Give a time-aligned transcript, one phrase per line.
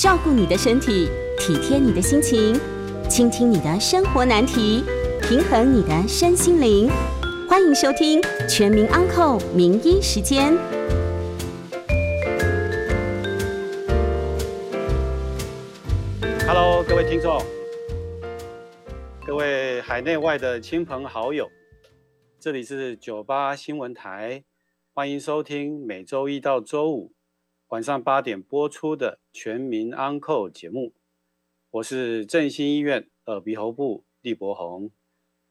[0.00, 2.58] 照顾你的身体，体贴你的心情，
[3.06, 4.82] 倾听你的生活难题，
[5.20, 6.88] 平衡你的身心灵。
[7.46, 8.18] 欢迎收听
[8.48, 10.54] 《全民安扣名医时间》。
[16.46, 17.38] Hello，各位听众，
[19.26, 21.46] 各位海内外的亲朋好友，
[22.38, 24.44] 这里是九八新闻台，
[24.94, 27.12] 欢迎收听每周一到周五
[27.68, 30.92] 晚上八点播出的《全民安扣》节目。
[31.70, 34.90] 我是振兴医院耳鼻喉部李伯宏。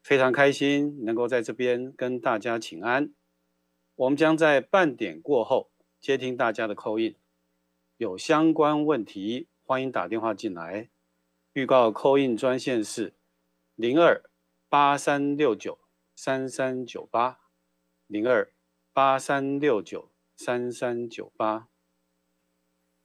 [0.02, 3.12] 非常开心能够在这边跟大家请安。
[3.94, 7.16] 我们将在半点过后接听大家的扣印
[7.98, 10.88] 有相关问题欢迎打电话进来。
[11.52, 13.14] 预告扣印专线是
[13.74, 14.22] 零二
[14.68, 15.78] 八三六九
[16.14, 17.40] 三三九八
[18.06, 18.52] 零二
[18.92, 21.69] 八三六九三三九八。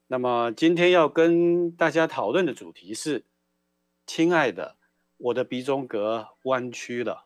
[0.07, 3.25] 那么今天要跟大家讨论的主题是，
[4.05, 4.75] 亲爱的。
[5.17, 7.25] 我的鼻中隔弯曲了。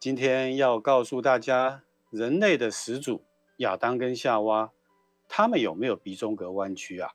[0.00, 3.22] 今天要告诉大家，人类的始祖
[3.58, 4.72] 亚当跟夏娃，
[5.28, 7.12] 他们有没有鼻中隔弯曲啊？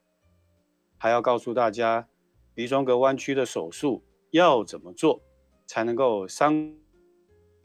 [0.98, 2.08] 还要告诉大家，
[2.54, 5.22] 鼻中隔弯曲的手术要怎么做，
[5.66, 6.78] 才能够伤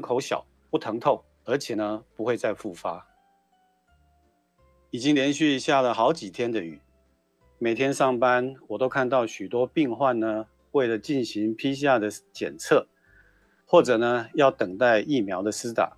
[0.01, 3.07] 口小、不疼痛，而且呢不会再复发。
[4.91, 6.81] 已经连续下了好几天的雨，
[7.59, 10.47] 每天上班我都看到许多病患呢。
[10.73, 12.87] 为了进行 PCR 的检测，
[13.65, 15.97] 或者呢要等待疫苗的施打，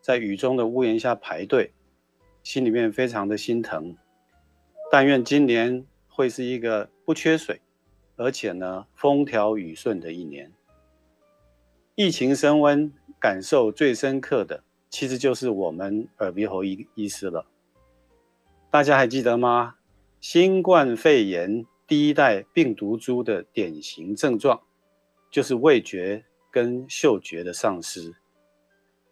[0.00, 1.72] 在雨中的屋檐下排队，
[2.42, 3.94] 心里面非常的心疼。
[4.90, 7.60] 但愿今年会是一个不缺水，
[8.16, 10.50] 而且呢风调雨顺的一年。
[11.94, 17.44] 疫情升温，感受最深刻的，其实就是我们耳鼻喉医医师了。
[18.74, 19.76] 大家还记得吗？
[20.20, 21.64] 新冠肺炎。
[21.86, 24.62] 第一代病毒株的典型症状
[25.30, 28.12] 就是味觉跟嗅觉的丧失，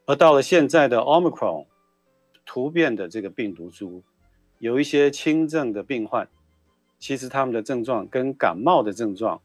[0.05, 1.67] 而到了现在的 Omicron
[2.45, 4.03] 突变的这个病毒株，
[4.59, 6.29] 有一些轻症的病患，
[6.99, 9.41] 其实他们的症状跟感冒的症状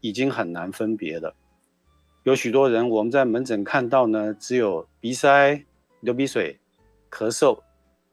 [0.00, 1.34] 已经很难分别了。
[2.22, 5.64] 有许多人我们在门诊看到呢，只有鼻塞、
[5.98, 6.60] 流鼻水、
[7.10, 7.58] 咳嗽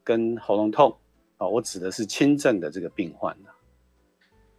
[0.02, 0.96] 跟喉咙痛
[1.38, 3.36] 啊，我指的是轻症的这个病患。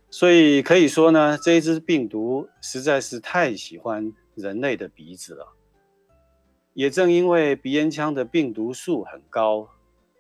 [0.10, 5.48] 所以可以说呢，这一只病毒实在是太喜欢人类的鼻子了。
[6.74, 9.70] 也正因为鼻咽腔的病毒数很高，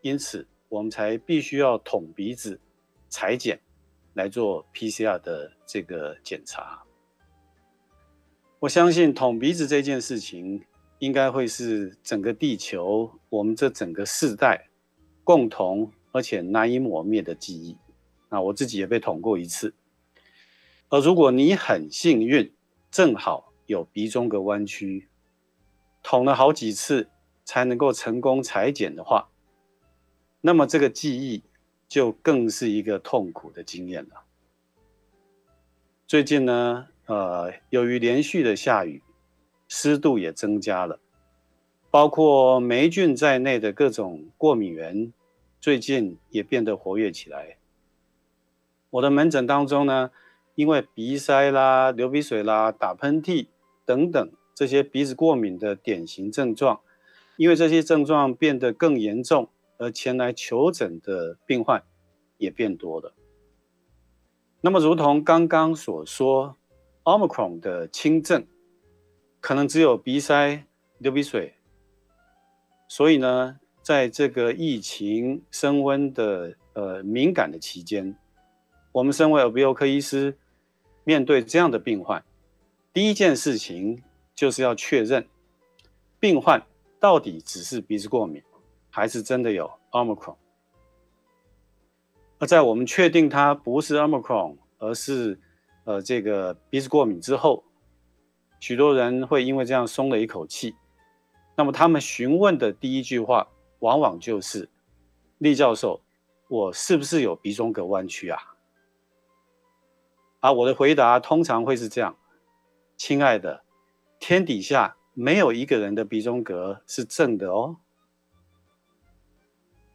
[0.01, 2.59] 因此我们才必须要捅鼻子
[3.07, 3.59] 裁剪
[4.13, 6.83] 来做 PCR 的这个检查。
[8.59, 10.61] 我相信捅鼻子这件事情，
[10.99, 14.67] 应该会是整个地球我们这整个世代
[15.23, 17.77] 共同而且难以磨灭的记忆。
[18.29, 19.73] 那我自己也被捅过一次。
[20.89, 22.53] 而如果你很幸运，
[22.91, 25.07] 正好有鼻中隔弯曲，
[26.01, 27.09] 捅了好几次
[27.45, 29.29] 才能够成功裁剪的话，
[30.41, 31.43] 那么这个记忆
[31.87, 34.23] 就更是一个痛苦的经验了。
[36.07, 39.03] 最近呢，呃，由于连续的下雨，
[39.67, 40.99] 湿度也增加了，
[41.91, 45.13] 包括霉菌在内的各种过敏源，
[45.59, 47.57] 最近也变得活跃起来。
[48.91, 50.11] 我的门诊当中呢，
[50.55, 53.47] 因为鼻塞啦、流鼻水啦、打喷嚏
[53.85, 56.81] 等等这些鼻子过敏的典型症状，
[57.37, 61.83] 因为这些症状变得更严重，而前来求诊的病患
[62.37, 63.13] 也变多了。
[64.61, 66.57] 那么，如同刚刚所说
[67.03, 68.45] ，Omicron 的轻症
[69.39, 70.65] 可能只有鼻塞、
[70.97, 71.55] 流鼻水，
[72.87, 73.59] 所以呢，
[73.89, 78.15] 在这个疫情升温的呃敏感的期间，
[78.91, 80.37] 我们身为耳鼻喉科医师。
[81.03, 82.23] 面对这样的病患，
[82.93, 84.03] 第一件事情
[84.35, 85.27] 就是要确认
[86.19, 86.63] 病患
[86.99, 88.43] 到底只是鼻子过敏，
[88.91, 90.35] 还是真的有 Omicron。
[92.37, 95.39] 而在我们确定他不是 Omicron，而是
[95.85, 97.63] 呃这个鼻子过敏之后，
[98.59, 100.75] 许多人会因为这样松了一口气。
[101.55, 103.47] 那么他们询问的第一句话，
[103.79, 104.69] 往往就是：
[105.37, 106.01] 厉教授，
[106.47, 108.39] 我是不是有鼻中隔弯曲啊？
[110.41, 112.17] 啊，我的回答通常会是这样：
[112.95, 113.63] 亲爱的，
[114.19, 117.77] 天底下没有一个人的鼻中隔是正的哦。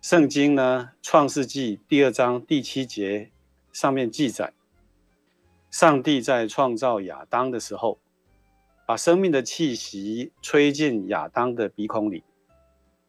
[0.00, 3.30] 圣经呢，《创世纪》第二章第七节
[3.72, 4.52] 上面记载，
[5.70, 7.98] 上帝在创造亚当的时候，
[8.86, 12.22] 把生命的气息吹进亚当的鼻孔里，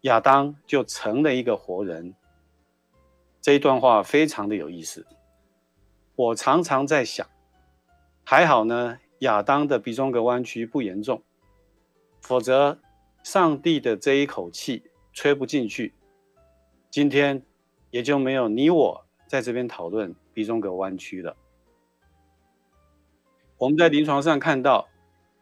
[0.05, 2.13] 亚当就成了一个活人。
[3.41, 5.07] 这一段话非常的有意思。
[6.15, 7.27] 我常常在想，
[8.23, 11.23] 还好呢，亚当的鼻中隔弯曲不严重，
[12.21, 12.79] 否则
[13.23, 15.95] 上帝的这一口气吹不进去，
[16.91, 17.41] 今天
[17.89, 21.35] 也就没有你我在这边讨论鼻中隔弯曲了。
[23.57, 24.87] 我们在临床上看到，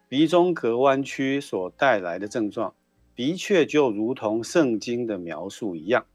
[0.07, 2.74] 鼻中隔弯曲所带来的症状，
[3.15, 6.06] 的确就如同圣经的描述一样。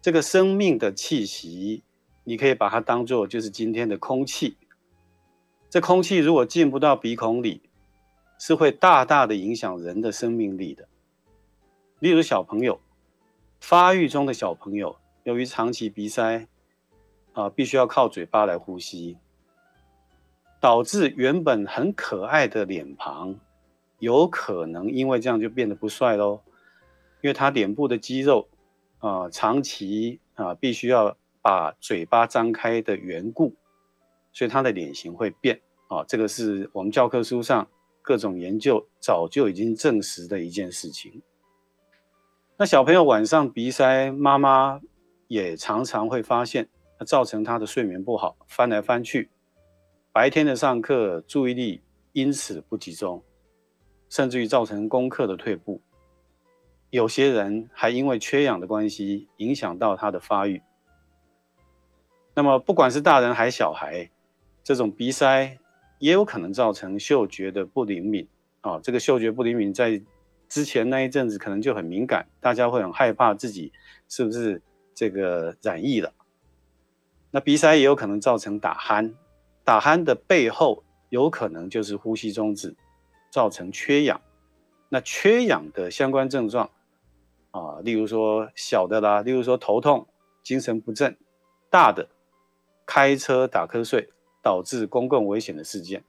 [0.00, 1.82] 这个生命的气息，
[2.24, 4.56] 你可以把它当做就是今天的空气。
[5.70, 7.62] 这空气如果进不到鼻孔里，
[8.38, 10.88] 是会大大的影响人的生命力的。
[11.98, 12.80] 例如小朋友，
[13.60, 16.46] 发育中的小朋友，由于长期鼻塞，
[17.32, 19.16] 啊，必须要靠嘴巴来呼吸。
[20.60, 23.38] 导致原本很可爱的脸庞，
[23.98, 26.40] 有可能因为这样就变得不帅喽，
[27.20, 28.48] 因为他脸部的肌肉
[28.98, 33.54] 啊、长期啊、必须要把嘴巴张开的缘故，
[34.32, 37.68] 所以他的脸型会变啊，这个是我们教科书上
[38.02, 41.22] 各种研究早就已经证实的一件事情。
[42.56, 44.80] 那小朋友晚上鼻塞，妈妈
[45.28, 46.68] 也常常会发现，
[47.06, 49.30] 造成他的睡眠不好，翻来翻去。
[50.12, 53.22] 白天的上课注意力因此不集中，
[54.08, 55.80] 甚至于造成功课的退步。
[56.90, 60.62] 有些人还因为缺氧的关系，影响到他的发育。
[62.34, 64.10] 那么，不管是大人还是小孩，
[64.62, 65.58] 这种鼻塞
[65.98, 68.26] 也有可能造成嗅觉的不灵敏
[68.60, 68.80] 啊。
[68.80, 70.00] 这个嗅觉不灵敏，在
[70.48, 73.72] 之前那一阵子可能就很敏感，大家会很害怕自己
[74.08, 74.62] 是不是
[74.94, 76.14] 这个染疫了。
[77.30, 79.12] 那鼻塞也有可能造成打鼾。
[79.64, 82.74] 打鼾的背后有可能就是呼吸中止，
[83.30, 84.20] 造成缺氧。
[84.88, 86.70] 那缺氧的相关症状
[87.50, 90.06] 啊，例如说小的啦，例如说头痛、
[90.42, 91.12] 精神不振；
[91.70, 92.08] 大的，
[92.86, 94.08] 开车打瞌睡
[94.42, 96.02] 导致公共危险的事件。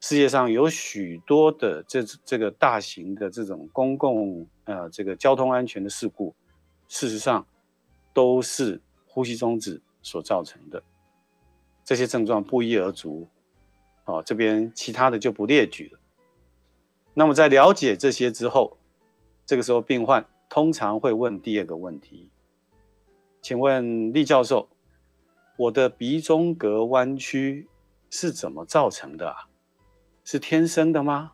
[0.00, 6.34] 世界上有许多的这这个大型的这种公共呃这个交通安全的事故，
[6.86, 7.44] 事实上
[8.12, 10.80] 都是呼吸中止所造成的。
[11.82, 13.26] 这些症状不一而足，
[14.04, 15.98] 哦，这边其他的就不列举了。
[17.18, 18.76] 那么在了解这些之后，
[19.46, 22.28] 这个时候病患通常会问第二个问题：
[23.40, 24.68] 请问厉教授，
[25.56, 27.68] 我的鼻中隔弯曲
[28.10, 29.48] 是怎么造成的啊？
[30.24, 31.32] 是天生的吗？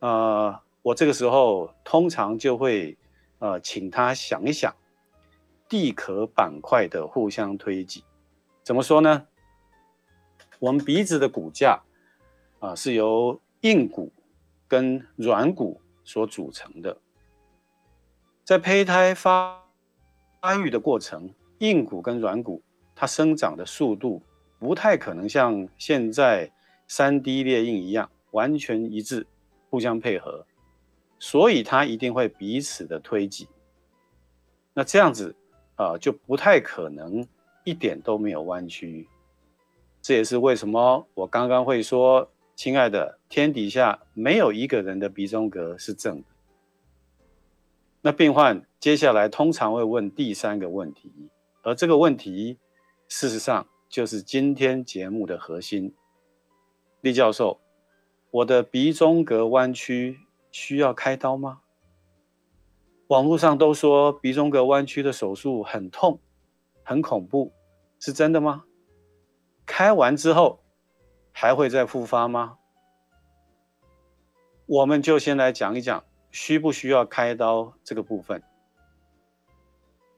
[0.00, 2.98] 呃，我这个时候通常就会
[3.38, 4.74] 呃请他想一想，
[5.68, 8.02] 地壳板块的互相推挤。
[8.64, 9.28] 怎么说呢？
[10.58, 11.80] 我们鼻子的骨架
[12.58, 14.12] 啊，是由硬骨
[14.68, 16.96] 跟软骨所组成的。
[18.44, 19.60] 在胚胎发
[20.40, 22.62] 发育的过程，硬骨跟软骨
[22.94, 24.22] 它生长的速度
[24.58, 26.52] 不太可能像现在
[26.86, 29.26] 三 D 列印一样完全一致，
[29.70, 30.46] 互相配合，
[31.18, 33.48] 所以它一定会彼此的推挤。
[34.74, 35.34] 那这样子
[35.76, 37.26] 啊，就不太可能。
[37.64, 39.08] 一点都没有弯曲，
[40.00, 46.24] 这也是为什么我刚刚会说，亲爱的，天底下没有一个人的鼻中隔是正的。
[48.02, 51.12] 那病患接下来通常会问第三个问题，
[51.62, 52.58] 而这个问题
[53.08, 55.94] 事实上就是今天节目的核心。
[57.00, 57.60] 厉教授，
[58.30, 61.60] 我的鼻中隔弯曲需要开刀吗？
[63.08, 66.20] 网络上都说鼻中隔弯曲的手术很痛。
[66.84, 67.52] 很恐怖，
[68.00, 68.64] 是真的吗？
[69.64, 70.61] 开完之后
[71.32, 72.58] 还会再复发吗？
[74.66, 78.42] 我们就先来讲一讲需不需要开刀这个部分。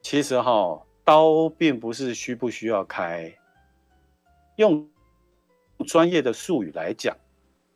[0.01, 3.35] 其实哈，刀并不是需不需要开，
[4.57, 4.87] 用
[5.87, 7.17] 专业的术语来讲，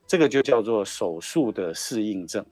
[0.06, 2.46] 这个就叫做手术的适应症。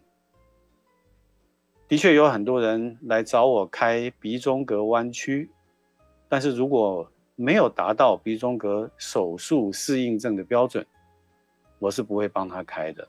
[1.88, 5.52] 的确有很多人来找我开鼻中隔弯曲。
[6.28, 10.84] 但是如果没有达到鼻中隔手术适应症的标准，
[11.78, 13.08] 我是不会帮他开的。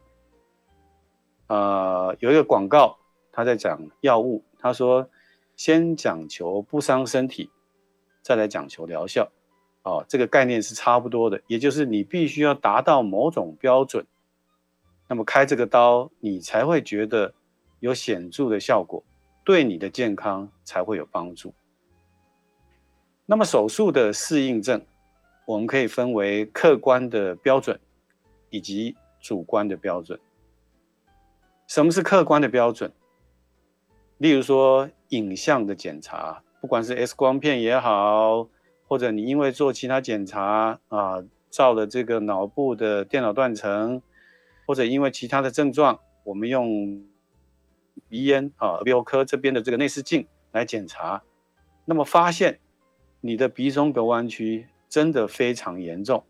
[1.46, 2.98] 呃，有一个广告，
[3.32, 5.08] 他在讲药物，他说
[5.56, 7.50] 先讲求不伤身体，
[8.20, 9.32] 再来讲求疗效。
[9.84, 14.04] 哦，这个概念是差不多的，也就是你必须要达到某种标准，
[15.08, 17.32] 那么开这个刀，你才会觉得
[17.80, 19.02] 有显著的效果，
[19.42, 21.54] 对你的健康才会有帮助。
[23.30, 24.80] 那么手术的适应症，
[25.44, 27.78] 我们可以分为客观的标准
[28.48, 30.18] 以及主观的标准。
[31.66, 32.90] 什么是客观的标准？
[34.16, 38.48] 例如说影像的检查，不管是 X 光片也好，
[38.86, 44.00] 或者你因为做其他检查啊，照了这个脑部的电脑断层，
[44.66, 47.04] 或者因为其他的症状，我们用
[48.08, 51.22] 鼻咽啊耳鼻喉科这边的这个内视镜来检查，
[51.84, 52.58] 那么发现
[53.20, 56.24] 你的鼻中隔弯曲真的非常严重，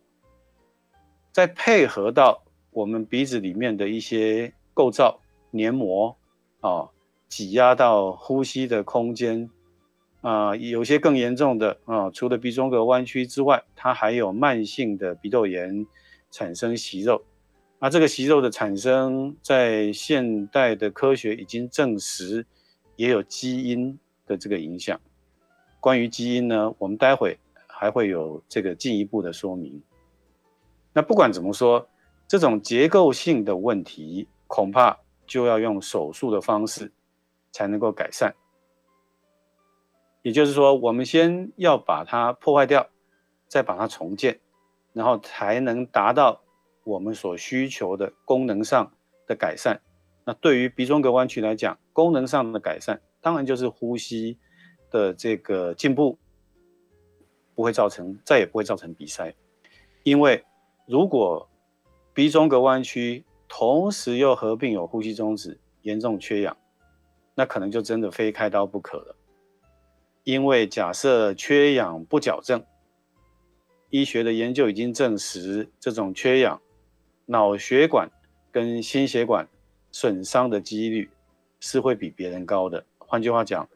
[1.31, 5.19] 再配合到我们鼻子里面的一些构造
[5.51, 6.17] 黏膜
[6.61, 6.89] 啊，
[7.27, 9.49] 挤压到呼吸的空间。
[10.21, 15.87] 啊、有些更严重的啊、除了鼻中隔弯曲之外，它还有慢性的鼻窦炎，
[16.29, 17.23] 产生息肉。
[17.79, 22.45] 那这个息肉的产生，在现代的科学已经证实，
[22.97, 24.99] 也有基因的这个影响。
[25.79, 29.81] 关于基因呢，我们待会还会有这个进一步的说明。
[30.93, 31.87] 那不管怎么说，
[32.27, 36.91] 这种结构性的问题，恐怕就要用手术的方式
[37.51, 38.35] 才能够改善。
[40.21, 42.89] 也就是说，我们先要把它破坏掉，
[43.47, 44.39] 再把它重建，
[44.91, 46.41] 然后才能达到
[46.83, 48.91] 我们所需求的功能上
[49.25, 49.79] 的改善。
[50.25, 54.37] 那对于鼻中隔弯曲来讲，功能上的改善，当然就是呼吸
[54.89, 56.17] 的这个进步，
[57.55, 59.33] 不会造成，再也不会造成鼻塞。
[60.03, 60.43] 因为
[60.85, 61.49] 如果
[62.13, 66.57] 鼻中隔弯曲同时又合并有呼吸中止、严重缺氧，
[67.35, 69.15] 那可能就真的非开刀不可了。
[70.23, 72.63] 因为假设缺氧不矫正，
[73.89, 76.61] 医学的研究已经证实，这种缺氧，
[77.25, 78.09] 脑血管
[78.51, 79.47] 跟心血管
[79.91, 81.09] 损伤的几率
[81.59, 82.85] 是会比别人高的。
[82.97, 83.67] 换句话讲，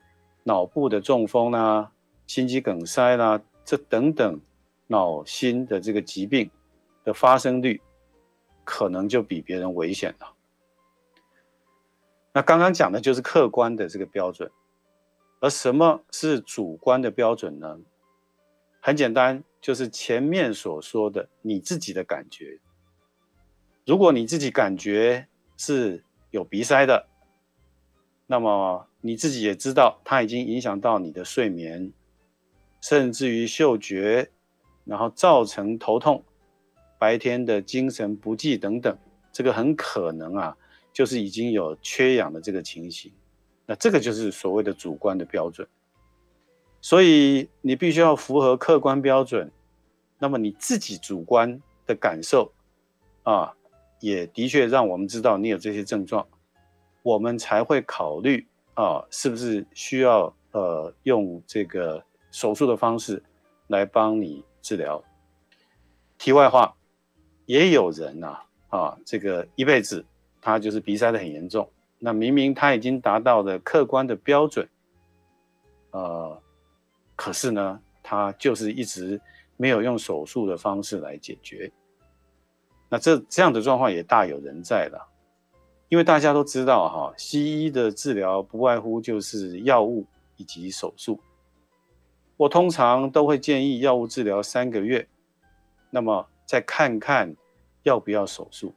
[0.43, 1.91] 脑部的中风啦、啊、
[2.27, 4.39] 心肌梗塞啦、这等等
[4.87, 6.49] 脑心的这个疾病
[7.03, 7.81] 的发生率，
[8.63, 10.33] 可能就比别人危险了。
[12.33, 14.51] 那刚刚讲的就是客观的这个标准。
[15.39, 17.77] 而什么是主观的标准呢？
[18.79, 22.61] 很简单，就是前面所说的你自己的感觉。
[23.85, 27.07] 如果你自己感觉是有鼻塞的，
[28.25, 31.91] 那么你自己也知道它已经影响到你的睡眠，
[32.79, 34.29] 甚至于嗅觉，
[34.85, 36.23] 然后造成头痛、
[36.97, 38.97] 白天的精神不济等等，
[39.33, 40.57] 这个很可能啊，
[40.93, 43.11] 就是已经有缺氧的这个情形。
[43.65, 45.67] 那这个就是所谓的主观的标准，
[46.79, 49.51] 所以你必须要符合客观标准，
[50.17, 52.53] 那么你自己主观的感受
[53.23, 53.53] 啊，
[53.99, 56.25] 也的确让我们知道你有这些症状，
[57.01, 63.21] 我们才会考虑啊，是不是需要呃用这个手术的方式
[63.67, 65.03] 来帮你治疗。
[66.17, 66.75] 题外话，
[67.45, 68.39] 也有人呐
[68.69, 70.05] 啊，这个一辈子
[70.41, 71.69] 他就是鼻塞得很严重。
[71.99, 74.67] 那明明他已经达到了客观的标准，
[75.91, 76.41] 呃，
[77.15, 79.21] 可是呢，他就是一直
[79.55, 81.71] 没有用手术的方式来解决。
[82.89, 85.12] 那这这样的状况也大有人在了，
[85.93, 90.07] 因为大家都知道哈，西医的治疗不外乎就是药物
[90.37, 91.19] 以及手术。
[92.35, 95.07] 我通常都会建议药物治疗三个月，
[95.91, 97.35] 那么再看看
[97.83, 98.73] 要不要手术。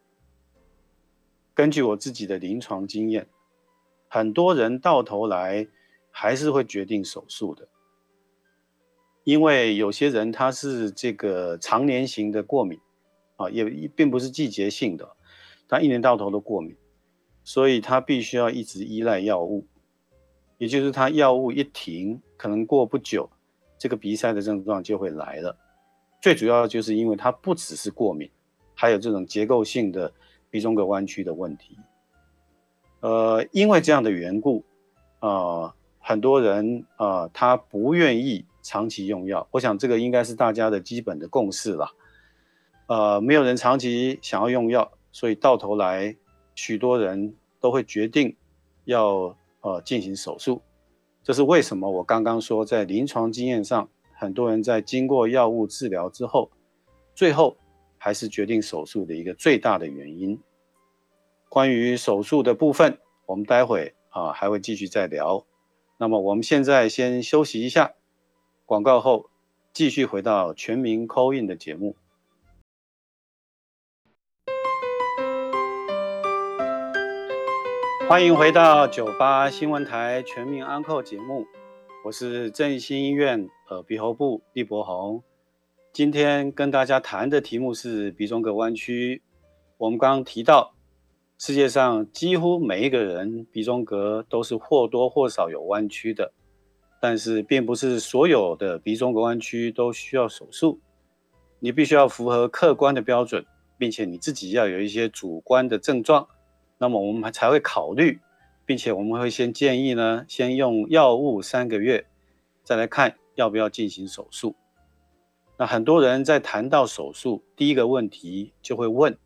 [1.55, 3.27] 根据我自己的临床经验，
[4.09, 5.67] 很多人到头来
[6.11, 7.67] 还是会决定手术的，
[9.25, 12.79] 因为有些人他是这个常年型的过敏
[13.37, 13.65] 啊，也
[13.97, 15.17] 并不是季节性的，
[15.67, 16.77] 他一年到头都过敏，
[17.47, 19.65] 所以他必须要一直依赖药物，
[20.59, 23.31] 也就是他药物一停，可能过不久，
[23.79, 25.57] 这个鼻塞的症状就会来了。
[26.21, 28.29] 最主要就是因为他不只是过敏，
[28.75, 30.13] 还有这种结构性的。
[30.49, 31.77] 鼻中隔弯曲的问题，
[33.01, 34.65] 呃，因为这样的缘故，
[35.21, 39.47] 呃，很多人呃，他不愿意长期用药。
[39.51, 41.91] 我想这个应该是大家的基本的共识了。
[42.87, 46.17] 呃，没有人长期想要用药，所以到头来，
[46.57, 48.37] 许多人都会决定
[48.87, 50.61] 要呃进行手术。
[51.23, 51.89] 这是为什么？
[51.89, 56.51] 我刚刚说，在临床经验上，很多人在经过药物治疗之后，
[57.15, 57.57] 最后。
[57.99, 60.39] 还是决定手术的一个最大的原因。
[61.49, 65.45] 关于手术的部分，我们待会啊还会继续再聊。
[65.99, 67.95] 那么我们现在先休息一下，
[68.65, 69.31] 广告后
[69.73, 71.97] 继续回到全民 call in 的节目。
[78.09, 81.45] 欢迎回到九八新闻台全民安扣节目，
[82.05, 85.21] 我是正兴医院耳鼻喉部李博宏。
[85.93, 89.23] 今天跟大家谈的题目是鼻中隔弯曲。
[89.77, 90.73] 我们刚刚提到，
[91.37, 96.33] 世界上几乎每一个人鼻中隔都是或多或少有弯曲的。
[97.01, 100.79] 但是并不是所有的鼻中隔弯曲都需要手术。
[101.59, 103.45] 你必须要符合客观的标准，
[103.77, 106.29] 并且你自己要有一些主观的症状，
[106.79, 108.21] 那么我们才会考虑，
[108.65, 112.07] 并且我们会先建议呢，先用药物三个月，
[112.65, 114.55] 再来看要不要进行手术。
[115.57, 119.17] 那很多人在谈到手术，第一个问题就会问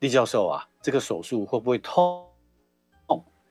[0.00, 2.22] 李教授啊，这个手术会不会痛？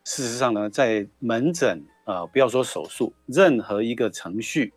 [0.05, 4.73] 事实上呢，在门诊啊、不要说手术，任何一个程序，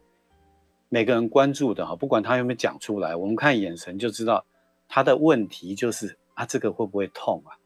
[0.88, 4.46] 每个人关注的哈，不管他有没有讲出来，我们看眼神就知道
[4.86, 7.58] 他的问题就是啊，这个会不会痛啊？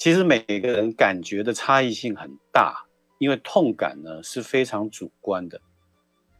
[0.00, 2.86] 其实每个人感觉的差异性很大，
[3.18, 5.60] 因为痛感呢是非常主观的。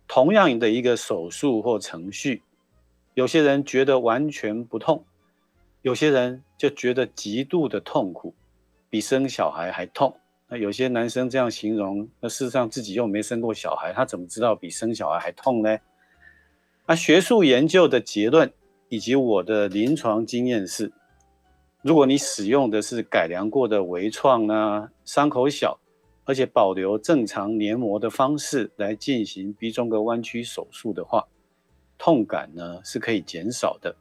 [0.08, 2.42] 同样的一个手术或程序，
[3.12, 5.04] 有些人觉得完全不痛，
[5.82, 8.34] 有些人就觉得极度的痛苦。
[8.88, 10.16] 比生小孩还痛，
[10.48, 15.78] 那有些男生这样形容，那事实上自己又没生过小孩，他怎么知道比生小孩还痛呢？
[16.86, 18.50] 那学术研究的结论
[18.88, 20.90] 以及我的临床经验是，
[21.82, 25.78] 如果你使用的是改良过的微创呢，伤口小，
[26.24, 31.26] 而且保留正常黏膜的方式来进行鼻中隔弯曲手术的话，
[31.96, 33.96] 痛感呢是可以减少的，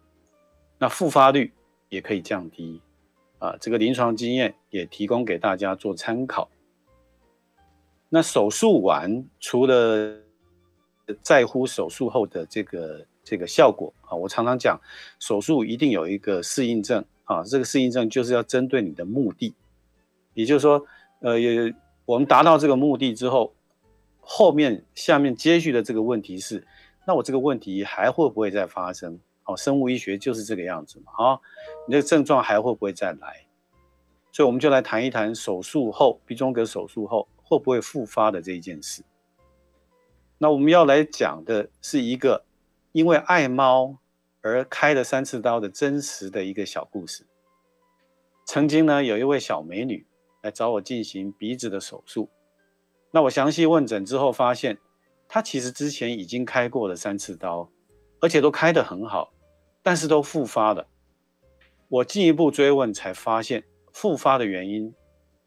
[0.78, 1.54] 那复发率
[1.88, 2.82] 也可以降低。
[3.38, 6.50] 啊，这个临床经验也提供给大家做参考。
[8.10, 10.20] 那手术完，除了
[11.22, 14.78] 在乎手术后的这个这个效果啊，我常常讲，
[15.20, 19.54] 手术一定有一个适应症啊，这个适应症就是要针对你的目的，
[20.34, 20.84] 也就是说，
[21.22, 21.72] 呃，也
[22.06, 23.54] 我们达到这个目的之后，
[24.20, 26.66] 后面下面接续的这个问题是，
[27.06, 29.20] 那我这个问题还会不会再发生？
[29.44, 31.40] 哦，生物医学就是这个样子嘛，啊，
[31.88, 33.46] 你的症状还会不会再来？
[34.32, 39.04] 所以我们就来谈一谈手术后鼻中隔手术后会不会复发的这一件事。
[40.40, 42.44] 那我们要来讲的是一个
[42.92, 43.98] 因为爱猫
[44.42, 47.26] 而开了三次刀的真实的一个小故事。
[48.46, 50.06] 曾经呢，有一位小美女
[50.42, 52.30] 来找我进行鼻子的手术，
[53.12, 54.78] 那我详细问诊之后发现，
[55.28, 57.70] 她其实之前已经开过了三次刀，
[58.22, 59.34] 而且都开得很好。
[59.82, 60.88] 但是都复发了，
[61.88, 64.94] 我进一步追问才发现，复发的原因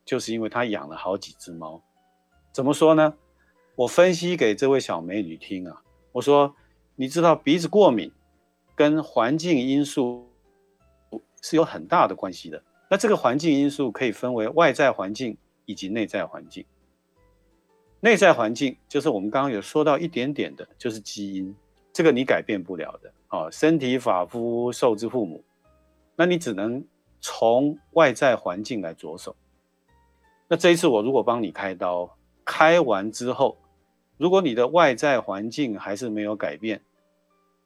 [0.07, 1.83] 就是因为她养了好几只猫。
[2.51, 3.15] 怎么说呢？
[3.77, 6.57] 我分析给这位小美女听啊，我说，
[6.97, 8.11] 你知道鼻子过敏
[8.83, 10.29] 跟环境因素
[11.41, 12.61] 是有很大的关系的。
[12.91, 16.65] 那这个环境因素可以分为外在环境以及内在环境。
[18.01, 21.55] 内在环境就是我们刚刚有说到一点点的，就是基因，
[21.93, 23.13] 这个你改变不了的。
[23.29, 25.45] 哦，身体发肤受之父母，
[26.17, 26.85] 那你只能
[27.21, 29.37] 从外在环境来着手。
[30.49, 33.57] 那这一次我如果帮你开刀，开完之后，
[34.19, 36.83] 如果你的外在环境还是没有改变，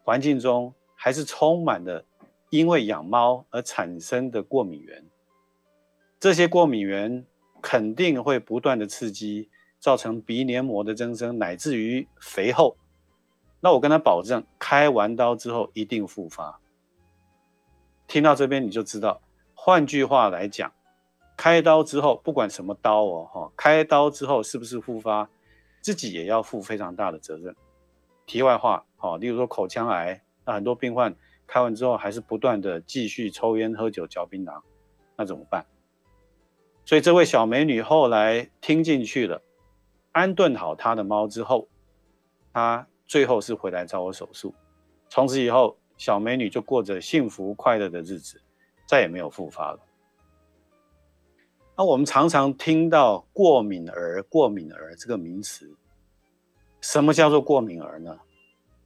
[0.05, 2.04] 环境中还是充满了
[2.50, 5.04] 因为养猫而产生的过敏源，
[6.18, 7.24] 这些过敏源
[7.62, 12.76] 肯定会不断的刺激，造成鼻黏膜的增生，乃至于肥厚。
[13.61, 16.61] 那我跟他保证，开完刀之后一定复发。
[18.06, 19.20] 听到这边你就知道，
[19.54, 20.72] 换句话来讲，
[21.37, 25.28] 开刀之后不管什么刀哦，哈，开刀之后是不是复发，
[25.80, 27.54] 自己也要负非常大的责任。
[28.24, 31.14] 题外话，好，例如说口腔癌，那很多病患
[31.46, 34.62] 开完之后还是不断的继续抽烟、喝酒、嚼槟榔，
[35.16, 35.66] 那怎么办？
[36.85, 39.42] 所以这位小美女后来听进去了，
[40.12, 41.68] 安顿好她的猫之后，
[42.52, 42.87] 她。
[43.09, 44.52] 最后是回来找我手术，
[45.09, 48.42] 从此以后，小美女就过着幸福快乐的日子，
[48.85, 49.78] 再也没有复发了。
[51.76, 55.72] 那我们常常听到“过敏儿”“过敏儿”这个名词，
[56.80, 58.18] 什么叫做过敏儿呢？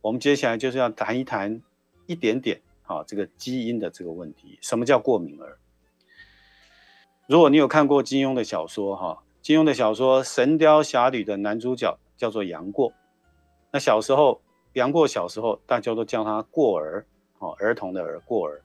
[0.02, 1.60] 我们接下来就是要谈一谈
[2.06, 4.58] 一点点啊，这个基因的这个问题。
[4.62, 5.58] 什么叫过敏儿？
[7.26, 12.92] 如果你有看过金庸的小说哈，金庸的小说《神雕侠侣》的男主角叫做杨过。
[13.70, 14.40] 那小时候，
[14.72, 17.06] 杨过小时候，大家都叫他过儿，
[17.38, 18.62] 哦，儿童的儿，过儿。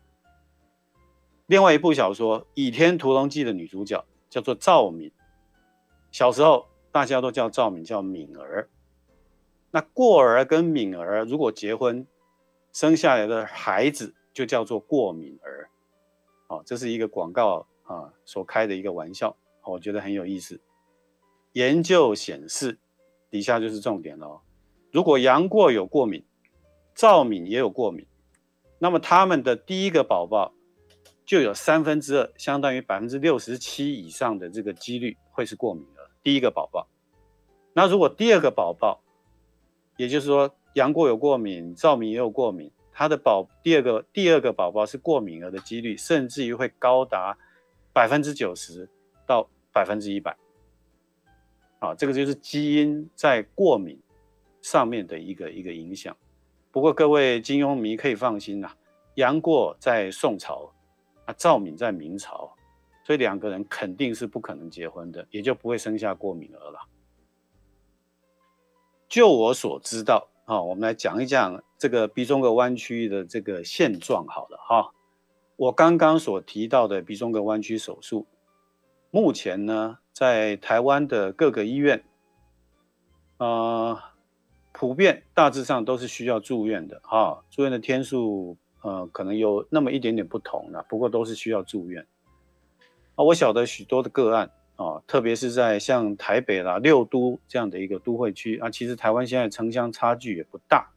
[1.48, 5.12] 另外一部小说《倚天屠龙记》的女主角叫做赵敏，
[6.12, 8.68] 小时候大家都叫赵敏叫敏儿。
[9.76, 12.08] 那过儿跟敏儿如果结婚，
[12.72, 15.70] 生下来的孩子就叫做过敏儿。
[16.48, 19.36] 哦，这是一个广告啊所开的一个玩笑，
[19.66, 20.62] 我觉得很有意思。
[21.52, 22.80] 研究显示，
[23.30, 24.42] 底下就是重点了。
[24.94, 26.24] 如果杨过有过敏，
[26.94, 28.08] 赵敏也有过敏，
[28.80, 30.54] 那么他们的第一个宝宝
[31.26, 36.08] 就有三分之二，相当于百分之六十七以上的这个几率会是过敏儿。
[36.24, 36.88] 第一个宝宝，
[37.74, 39.02] 那如果第二个宝宝，
[39.98, 47.38] 也就是说杨过有过敏，赵敏也有过敏，他的宝第二个第二个宝宝是过敏儿的几率，甚至于会高达
[47.94, 48.90] 百分之九十
[49.26, 50.36] 到百分之一百。
[51.80, 54.00] 啊，这个就是基因在过敏
[54.62, 56.16] 上面的一个一个影响。
[56.72, 58.76] 不过各位金庸迷可以放心啦，
[59.16, 60.72] 杨过在宋朝，
[61.26, 62.54] 啊，赵敏在明朝，
[63.06, 66.80] 所以两个人肯定是不可能结婚的，也就不会生下过敏儿了。
[69.08, 74.26] 就我所知道，啊，我们来讲一讲这个鼻中隔弯曲的这个现状。
[74.28, 74.92] 好了，哈，
[75.56, 78.26] 我刚刚所提到的鼻中隔弯曲手术，
[79.12, 82.04] 目前呢，在台湾的各个医院，
[83.38, 83.98] 呃，
[84.72, 92.06] 普遍大致上都是需要住院的，哈，住院的天数，呃，可能有那么一点点不同了，不过都是需要住院。
[93.16, 94.52] 啊，我晓得许多的个案。
[94.76, 100.90] 啊，特别是在像台北啦、六都这样的一个都会区啊，其实台湾现在城乡差距也不大，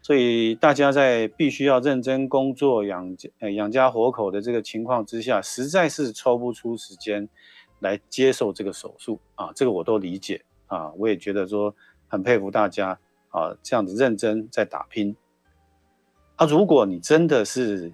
[0.00, 7.28] 所以大家在必须要认真工作养家养家活口的这个情况之下，实在是抽不出时间
[7.80, 11.74] 来接受这个手术啊，这个我都理解啊，我也觉得说
[12.08, 15.14] 很佩服大家啊，这样子认真在打拼
[16.36, 17.92] 啊，如果你真的是。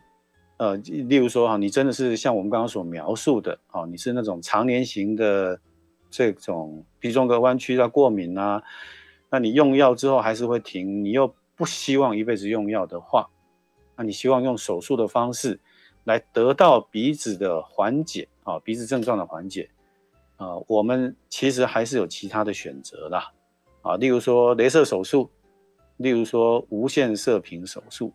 [0.59, 5.61] 呃，例如说哈，你真的是像我们刚刚所描述的，啊，你是那种常年型的
[6.11, 8.63] 这种鼻中隔弯曲啊、过敏啊，
[9.31, 13.29] 那你用药之后还是会停，你又不希望一辈子用药的话，
[13.97, 15.61] 那你希望用手术的方式
[16.05, 19.69] 来得到鼻子的缓解啊，鼻子症状的缓解
[20.39, 23.31] 啊，我们其实还是有其他的选择啦，
[23.83, 25.31] 啊，例如说镭射手术，
[25.99, 28.11] 例如说无线射频手术。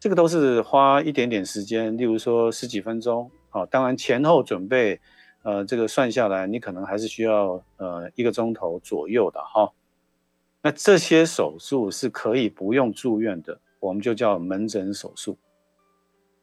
[0.00, 4.98] 这个都是花一点点时间，例如说十几分钟，啊，当然前后准备，
[5.42, 9.70] 呃，这个算下来，你可能还是需要呃一个钟头左右的哈。
[10.62, 15.36] 那这些手术是可以不用住院的，我们就叫门诊手术。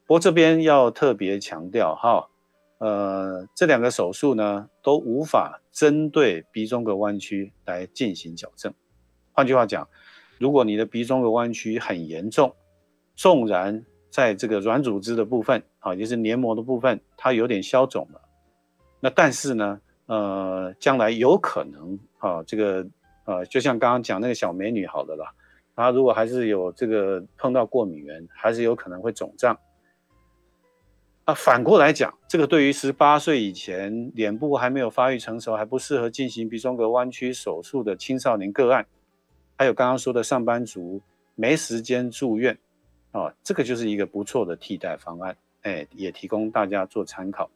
[0.05, 2.29] 不过这边要特别强调哈，
[2.77, 8.71] 呃，这两个手术呢都无法针对鼻中隔弯曲来进行矫正。
[9.33, 9.89] 换句话讲，
[10.37, 12.55] 如果你的鼻中隔弯曲很严重，
[13.17, 18.21] 纵然在这个软组织的部分，啊，也就是黏膜的部分，它有点消肿了，
[18.99, 22.87] 那但是呢，呃，将来有可能啊，这个
[23.25, 25.33] 呃，就像刚刚讲那个小美女好的啦，
[25.75, 29.57] 她如果还是有这个碰到过敏源，还是有可能会肿胀。
[31.25, 38.85] 啊，反过来讲，这个对于十八岁以前脸部还没有发育成熟，还不适合进行鼻中隔弯曲手术的青少年个案，
[39.57, 41.01] 还有刚刚说的上班族
[41.35, 42.57] 没时间住院。
[43.17, 47.49] 哦，这个就是一个不错的替代方案，哎，也提供大家做参考。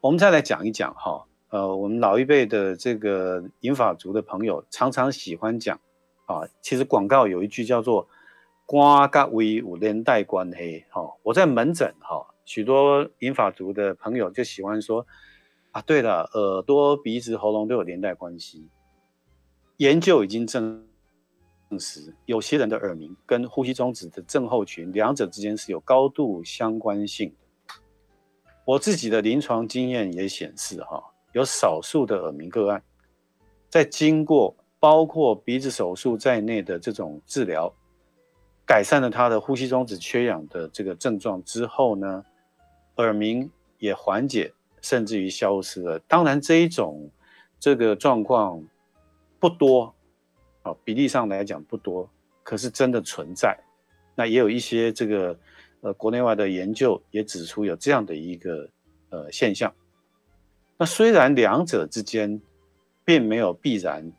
[0.00, 5.78] 我们再来讲一讲哈，呃，我们老一辈的这个银发族的朋友常常喜欢讲
[6.24, 8.08] 啊，其实广告有一句叫做
[8.64, 15.06] “瓜嘎威五连带关黑”哈，我在门诊哈，许多银发族的朋友就喜欢说
[15.72, 18.70] 啊，对了，耳朵、鼻子、喉咙都有连带关系，
[19.76, 20.88] 研究已经证。
[21.68, 27.74] 证实有些人的耳鸣跟呼吸中止的症候群两者之间是有高度相关性的。
[28.64, 31.02] 我自己的临床经验也显示，哈，
[31.32, 32.82] 有少数的耳鸣个案，
[33.68, 37.72] 在经过包括鼻子手术在内的这种治疗，
[38.64, 42.24] 改善了他的呼吸中止缺氧的这个症状之后呢，
[42.96, 45.98] 耳鸣也缓解，甚至于消失了。
[46.00, 47.10] 当然，这一种
[47.58, 48.62] 这个状况
[49.40, 49.95] 不多。
[50.84, 52.08] 比例上来讲不多，
[52.42, 53.58] 可是真的存在。
[54.14, 55.38] 那也有一些这个
[55.80, 58.68] 呃国内外的研究也指出有这样的一个
[59.10, 59.72] 呃现象。
[60.78, 62.40] 那虽然两者之间
[63.04, 64.10] 并没有必然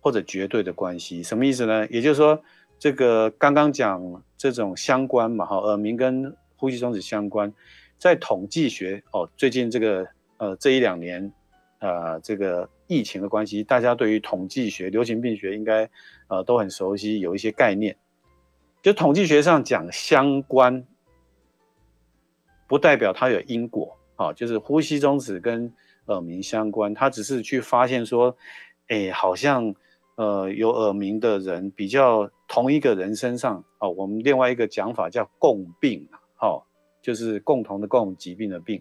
[0.00, 1.86] 或者绝对的关系，什么意思呢？
[1.88, 2.42] 也就是说，
[2.78, 7.52] 这个刚刚讲这种相关嘛，哈，耳鸣跟呼吸终止相关，
[7.98, 10.06] 在统计学哦，最近这个
[10.38, 11.32] 呃这一两年。
[11.82, 15.90] 呃，这个疫情的关系，大家对于统计学、流行病学应该
[16.28, 17.96] 呃都很熟悉，有一些概念。
[18.80, 20.86] 就统计学上讲相关，
[22.68, 24.32] 不代表它有因果啊。
[24.32, 25.72] 就是呼吸中止跟
[26.06, 28.36] 耳鸣相关，它只是去发现说，
[28.86, 29.74] 哎，好像
[30.14, 36.64] 呃有耳鸣的人比较同一个人身上啊，我们另外一个讲法叫共病，好，
[37.02, 38.80] 就是共同的共疾病的病，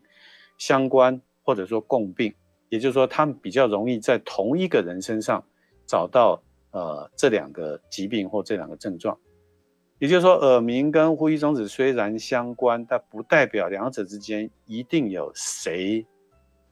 [0.60, 2.32] 相关或者说共病。
[2.72, 5.44] 也就是说，他们比较容易在同一个人身上
[5.86, 9.16] 找到呃这两个疾病或这两个症状。
[10.00, 16.06] 也就是说，耳鸣跟呼吸中止虽然相关，但不代表两者之间一定有谁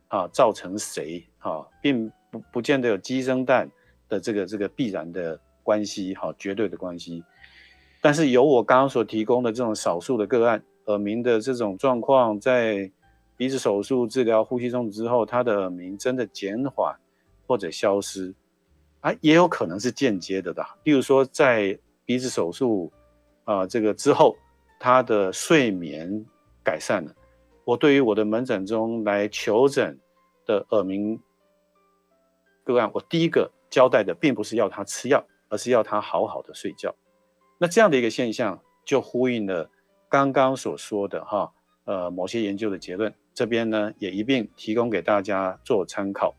[0.07, 3.69] 啊造成谁啊，并不不见得有鸡生蛋
[4.07, 7.21] 的这个这个必然的关系，哈，绝对的关系。
[7.99, 12.89] 但是由我刚刚所提供的这种少数的个案，耳鸣的这种状况，在
[13.39, 16.93] 鼻子手术治疗呼吸中止之后，他的耳鸣真的减缓
[17.47, 18.35] 或者消失，
[18.99, 20.61] 啊，也有可能是间接的的。
[20.83, 22.91] 例如说，在鼻子手术
[23.45, 24.35] 啊、这个之后，
[24.77, 26.25] 他的睡眠
[26.61, 27.15] 改善了。
[27.63, 29.97] 我对于我的门诊中来求诊
[30.45, 31.17] 的耳鸣
[32.65, 36.93] 个案，我第一个交代的并不是要他吃药，而是要他好好的睡觉。
[37.57, 39.71] 那这样的一个现象，就呼应了
[40.09, 41.49] 刚刚所说的哈，
[41.85, 43.15] 呃，某些研究的结论。
[43.39, 46.35] 这边呢，也一并提供给大家做参考。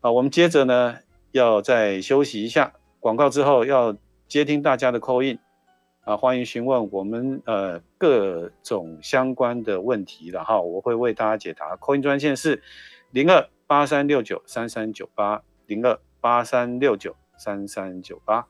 [0.00, 0.98] 啊，我们接着呢，
[1.30, 3.96] 要再休息一下，广告之后要
[4.26, 5.38] 接听大家的 call in，
[6.02, 11.76] 啊，欢迎询问我们呃各种相关的问题了哈，我会为大家解答。
[11.76, 12.60] call in 专线是
[13.12, 18.48] 零二八三六九三三九八零二八三六九三三九八。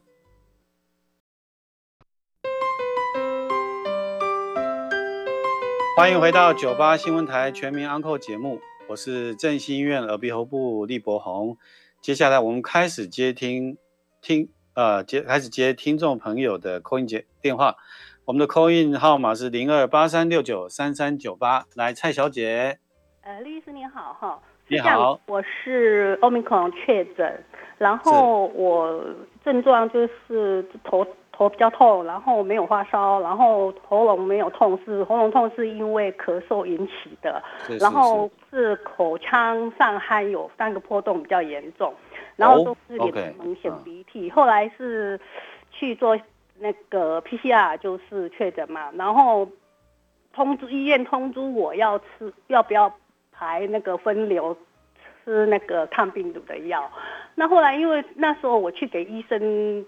[5.96, 11.58] 欢迎回到九八新闻台全民安扣节目，我是振兴医院耳鼻喉部李博宏。
[12.00, 13.76] 接下来我们开始接听
[14.22, 17.76] 听呃接开始接听众朋友的 call in 接电话，
[18.24, 21.66] 我们的 call in 号码是零二八三六九三三九八。
[21.74, 22.78] 来，蔡小姐，
[23.22, 27.44] 呃，李医师你好哈，你好，我是 Omicron 确诊，
[27.76, 29.04] 然后我
[29.44, 31.06] 症状就是头。
[31.40, 41.94] 头比较痛，然后没有发烧，然后喉咙没有痛，是喉咙痛是因为咳嗽引起的，是是是，然后是口腔上还有三个破洞比较严重，
[42.36, 45.18] 然后都是脸很明显鼻涕，哦 okay, 后来是
[45.70, 46.14] 去做
[46.58, 49.48] 那个 PCR 就是确诊嘛，然后
[50.34, 52.94] 通知医院通知我要吃要不要
[53.32, 54.54] 排那个分流
[55.24, 56.90] 吃那个抗病毒的药，
[57.34, 59.86] 那后来因为那时候我去给医生。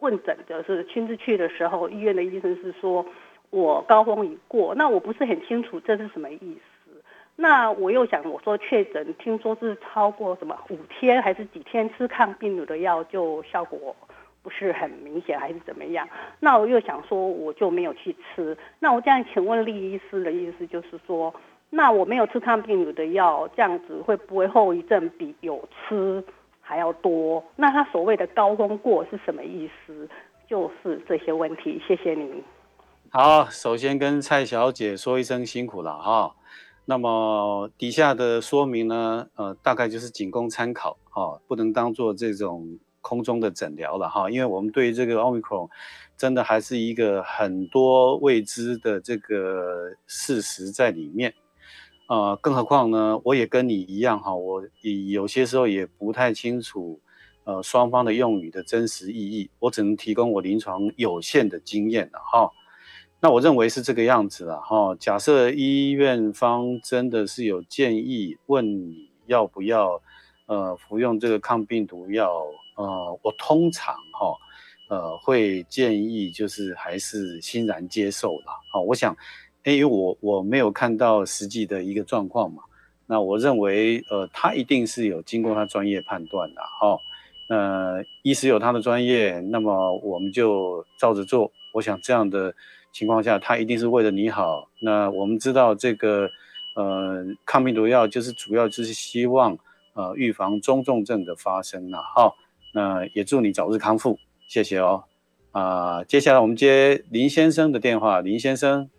[0.00, 3.04] 问诊就是亲自去的时候，医院的医生是说
[3.50, 6.90] 我高峰已过，那我不是很清楚这是什么意思。
[7.36, 13.96] 那我又想我说确诊，听说是超过什么五天还是几天吃抗病毒的药就效果
[14.42, 16.08] 不是很明显还是怎么样？
[16.38, 18.56] 那我又想说我就没有去吃。
[18.78, 21.34] 那我这样请问李医师的意思就是说，
[21.70, 26.22] 那我没有吃抗病毒的药，这样子会不会后遗症比有吃？
[26.66, 30.08] 还要多，那他所谓的高峰过是什么意思？
[30.48, 31.80] 就是这些问题。
[31.86, 32.42] 谢谢您。
[33.10, 36.34] 好，首先跟蔡小姐说一声辛苦了哈。
[36.86, 44.30] 那么底下的说明呢，呃，大概就是仅供参考哈，不能当做这种空中的诊疗了哈。
[44.30, 45.68] 因为我们对于这个 Omicron
[46.16, 51.34] 真的还是一个很多未知的这个事实在里面。
[52.06, 54.62] 呃，更何况呢，我也跟你一样哈，我
[55.12, 57.00] 有些时候也不太清楚，
[57.44, 62.50] 呃，双方的用语的真实意义，我只能提供我临床有限的经验了哈。
[63.20, 64.94] 那我认为是这个样子了哈。
[64.96, 70.02] 假设医院方真的是有建议，问你要不要
[70.44, 72.44] 呃服用这个抗病毒药，
[72.76, 74.36] 呃，我通常哈
[74.90, 78.80] 呃会建议就是还是欣然接受了啊。
[78.82, 79.16] 我想。
[79.72, 82.62] 因为我我没有看到实际的一个状况嘛，
[83.06, 87.00] 那我认为，呃，他一定是有经过他专业判断的，哈、哦，
[87.48, 91.50] 呃，医师有他的专业，那么我们就照着做。
[91.72, 92.54] 我想这样的
[92.92, 94.68] 情况下，他一定是为了你好。
[94.80, 96.28] 那我们知道这个，
[96.76, 99.58] 呃，抗病毒药就是主要就是希望，
[99.94, 102.32] 呃，预防中重症的发生了，哈、
[102.74, 105.04] 那也祝你早日康复，谢谢哦。
[105.52, 108.90] 啊、接下来我们接林先生的电话，林先生。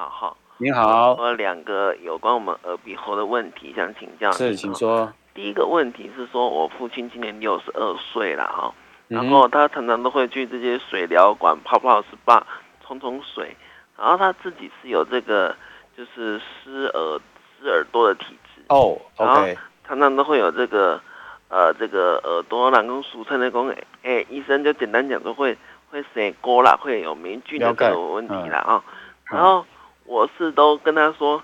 [0.00, 4.32] 好好，您好，我有两个有关我们耳鼻喉的问题想请教。
[4.32, 5.12] 是，请说。
[5.34, 8.72] 第一个问题是说，我父亲今年六十二岁了哈，
[9.08, 12.40] 然后他常常都会去这些水疗馆泡泡 SPA
[12.82, 13.54] 冲冲水，
[13.98, 15.54] 然后他自己是有这个
[15.94, 17.20] 就是湿耳
[17.60, 18.62] 湿耳朵的体质。
[18.70, 20.98] 哦，OK，常常都会有这个
[21.50, 23.68] 呃这个耳朵，然后俗称的讲，
[24.02, 25.58] 哎，医生就简单讲说会
[25.90, 28.82] 会生锅啦，会有霉菌的这个问题啦啊，
[29.24, 29.62] 然后。
[30.10, 31.40] 我是都跟他说，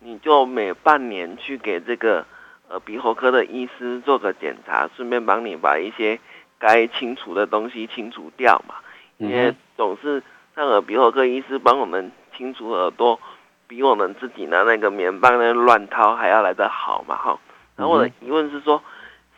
[0.00, 2.26] 你就每半年去给这个
[2.68, 6.20] 耳鼻喉科的医师做个检查，顺便帮你把一些
[6.58, 8.74] 该清除的东西清除掉嘛。
[9.16, 10.22] 因为总是
[10.54, 13.18] 让耳鼻喉科医师帮我们清除耳朵，
[13.66, 17.38] 比我们自己拿那个棉棒那乱掏还要来得好嘛哈。
[17.74, 18.82] 然后我的疑问是说，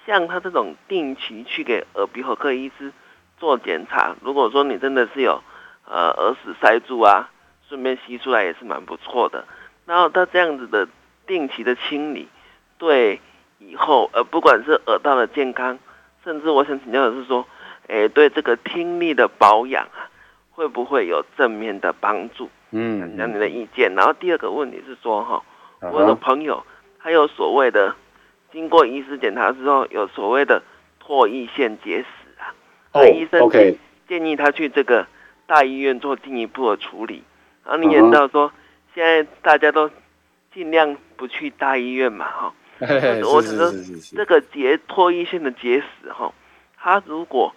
[0.06, 2.92] 像他这种定期去给耳鼻喉科医师
[3.38, 5.40] 做检查，如果说你真的是有
[5.88, 7.28] 呃耳屎塞住啊。
[7.72, 9.46] 顺便吸出来也是蛮不错的。
[9.86, 10.86] 然后他这样子的
[11.26, 12.28] 定期的清理，
[12.76, 13.18] 对
[13.58, 15.78] 以后，呃，不管是耳道的健康，
[16.22, 17.46] 甚至我想请教的是说，
[17.86, 20.12] 诶，对这个听力的保养啊，
[20.50, 22.50] 会不会有正面的帮助？
[22.72, 23.94] 嗯，讲讲你的意见。
[23.94, 25.42] 然后第二个问题是说，哈，
[25.80, 26.62] 我的朋友
[27.00, 27.96] 他有所谓的，
[28.52, 30.62] 经过医师检查之后，有所谓的
[31.02, 32.06] 唾液腺结石
[32.38, 32.52] 啊，
[32.92, 33.48] 那医生
[34.06, 35.06] 建议他去这个
[35.46, 37.22] 大医院做进一步的处理。
[37.64, 38.52] 然后你也知道说，
[38.94, 39.90] 现在大家都
[40.52, 42.54] 尽量不去大医院嘛，哈。
[43.24, 43.72] 我只说
[44.16, 46.32] 这个结脱衣腺的结石，哈，
[46.76, 47.54] 它如果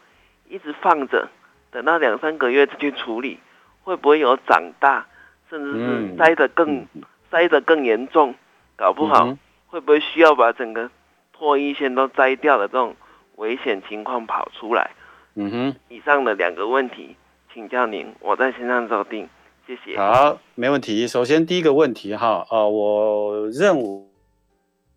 [0.47, 1.27] 一直放着，
[1.71, 3.39] 等到两三个月再去处理，
[3.81, 5.07] 会不会有长大，
[5.49, 6.85] 甚至是塞得更
[7.31, 8.35] 塞得更严重？
[8.75, 9.35] 搞不好
[9.67, 10.91] 会不会需要把整个
[11.33, 12.95] 脱衣腺都摘掉的这种
[13.37, 14.91] 危险情况跑出来？
[15.33, 17.15] 嗯哼，以上的两个问题，
[17.51, 19.27] 请教您，我在线上收听。
[19.67, 19.97] 谢谢。
[19.97, 21.07] 好，没问题。
[21.07, 23.75] 首先第一个问题哈，呃，我认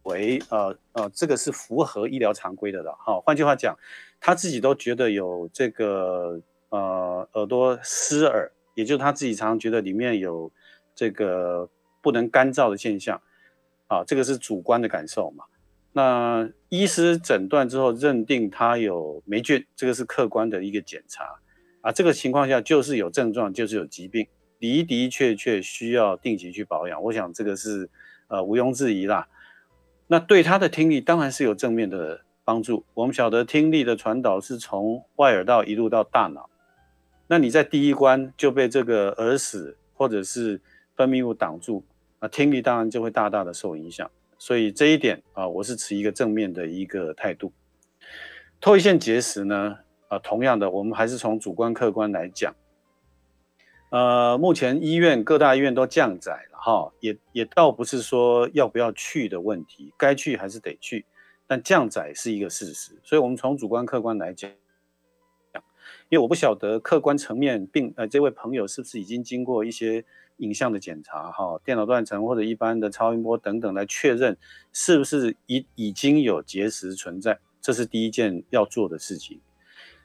[0.02, 2.92] 为呃呃，这个是符合医疗常规的了。
[2.98, 3.76] 哈，换句话讲，
[4.20, 10.50] 他自己都觉得有这个呃耳朵湿耳，也就是他自己常常觉得里面有
[10.94, 11.68] 这个
[12.02, 13.20] 不能干燥的现象，
[13.87, 15.44] 啊，这个是主观的感受嘛。
[15.92, 21.24] 那医师诊断之后认定他有霉菌，这个是客观的一个检查
[21.81, 21.90] 啊。
[21.90, 24.26] 这个情况下就是有症状，就是有疾病。
[24.59, 27.88] 的的确确需要定期去保养，我想这个是
[28.29, 29.29] 呃毋庸置疑啦。
[30.09, 32.85] 那对他的听力当然是有正面的帮助。
[32.94, 36.49] 我们晓得听力的传导是从外耳道一路到大脑，
[37.27, 40.61] 那你在第一关就被这个耳屎或者是
[40.97, 41.85] 分泌物挡住
[42.18, 44.11] 啊，听力当然就会大大的受影响。
[44.38, 47.53] 所以这一点啊，我是持一个正面的一个态度。
[48.61, 52.55] 唾液腺结石呢，啊，同样的，我们还是从主观客观来讲。
[53.90, 61.07] 呃，目前医院各大医院都降载了哈，也也倒不是说要不要去的问题，该去还是得去，
[61.46, 64.51] 但降载是一个事实，所以我们从主观客观来讲，
[66.11, 70.05] 因为我不晓得客观层面并呃这位朋友是不是已经经过一些
[70.37, 74.37] 影像的检查哈，电脑断层或者一般的超音波等等来确认
[74.70, 79.40] 是不是已已经有结石存在，这是第一件要做的事情。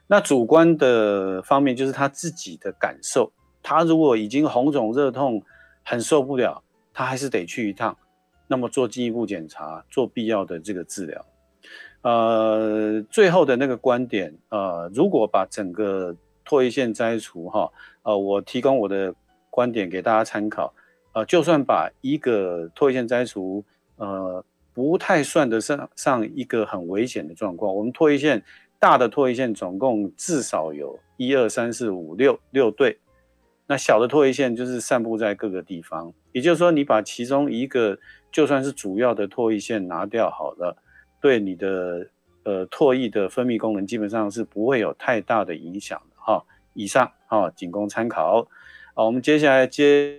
[0.06, 3.30] 那主观的方面就是他自己的感受。
[3.64, 5.42] 他如果已经红肿热痛，
[5.82, 7.96] 很受不了，他还是得去一趟，
[8.46, 11.26] 那么做进一步检查，做必要的这个治疗。
[12.02, 16.14] 呃，最后的那个观点，呃，如果把整个
[16.46, 17.72] 唾液腺摘除，哈，
[18.02, 19.14] 呃，我提供我的
[19.48, 20.74] 观点给大家参考。
[21.14, 23.64] 呃，就算把一个唾液腺摘除，
[23.96, 27.74] 呃，不太算得上上一个很危险的状况。
[27.74, 28.44] 我们唾液腺
[28.78, 32.98] 大的唾液腺总共至少有一二三四五六六对。
[33.66, 37.98] 那小的唾液腺就是散布在各个地方，也就是说，你把其中一个
[38.30, 40.76] 就算是主要的唾液腺拿掉好了，
[41.18, 42.06] 对你的
[42.44, 46.44] 呃唾液的分泌功能基本上是不会有太大的影响的哈。
[46.74, 48.46] 以上哈，仅供参考。
[48.94, 50.18] 好，我们接下来接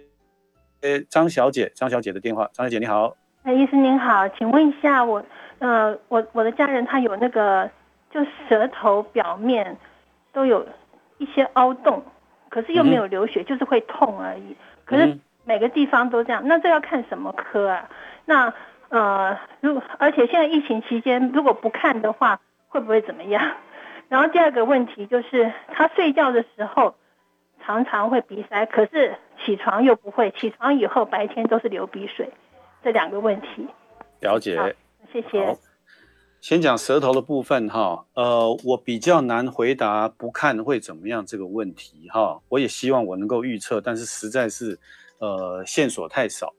[0.82, 2.50] 诶张小姐，张小姐的电话。
[2.52, 5.24] 张小姐你好，哎，医生您好，请问一下我
[5.60, 7.70] 呃我我的家人他有那个
[8.10, 9.78] 就舌头表面
[10.34, 10.66] 都有
[11.20, 12.04] 一些凹洞。
[12.56, 14.56] 可是又没有流血，嗯，就是会痛而已。
[14.86, 17.90] 可是每个地方都这样，那这要看什么科啊？
[18.24, 18.54] 那
[18.88, 22.40] 呃，如而且现在疫情期间，如果不看的话，
[22.70, 23.58] 会不会怎么样？
[24.08, 26.96] 然后第二个问题就是，他睡觉的时候
[27.66, 32.30] 常常会鼻塞，可是起床又不会，起床以后白天都是流鼻水，
[32.86, 33.68] 这两个问题。
[34.22, 34.78] 了解，
[35.12, 35.58] 谢谢。
[36.46, 44.78] 先讲舌头的部分哈，呃，我比较难回答不看会怎么样这个问题哈，我也希望我能够预测，但是实在是
[45.18, 46.54] 呃线索太少。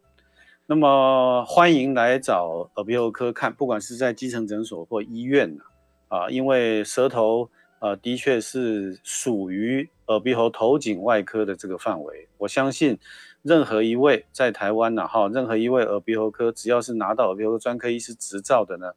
[0.66, 5.56] 那么欢迎来找耳鼻喉科看，不管是在基层诊所或医院
[6.08, 12.98] 啊，因为舌头呃的确是属于耳鼻喉头颈外科的这个范围，我相信
[13.42, 18.90] 任何一位在台湾呢哈，任何一位耳鼻喉科只要是拿到耳鼻喉专科医师执照的呢。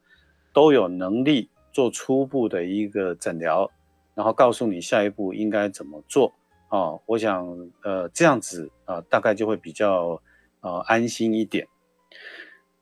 [0.54, 3.70] 都有能力做初步的一个诊疗，
[4.16, 6.34] 然后告诉你下一步应该怎么做
[6.70, 7.47] 啊、我想，
[7.84, 10.22] 呃，这样子啊、大概就会比较
[10.62, 11.68] 呃安心一点。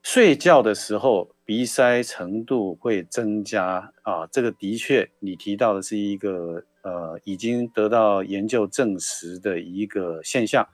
[0.01, 10.68] 睡觉的时候鼻塞程度会增加啊，这个的确你提到的是一个呃已经得到研究证实的一个现象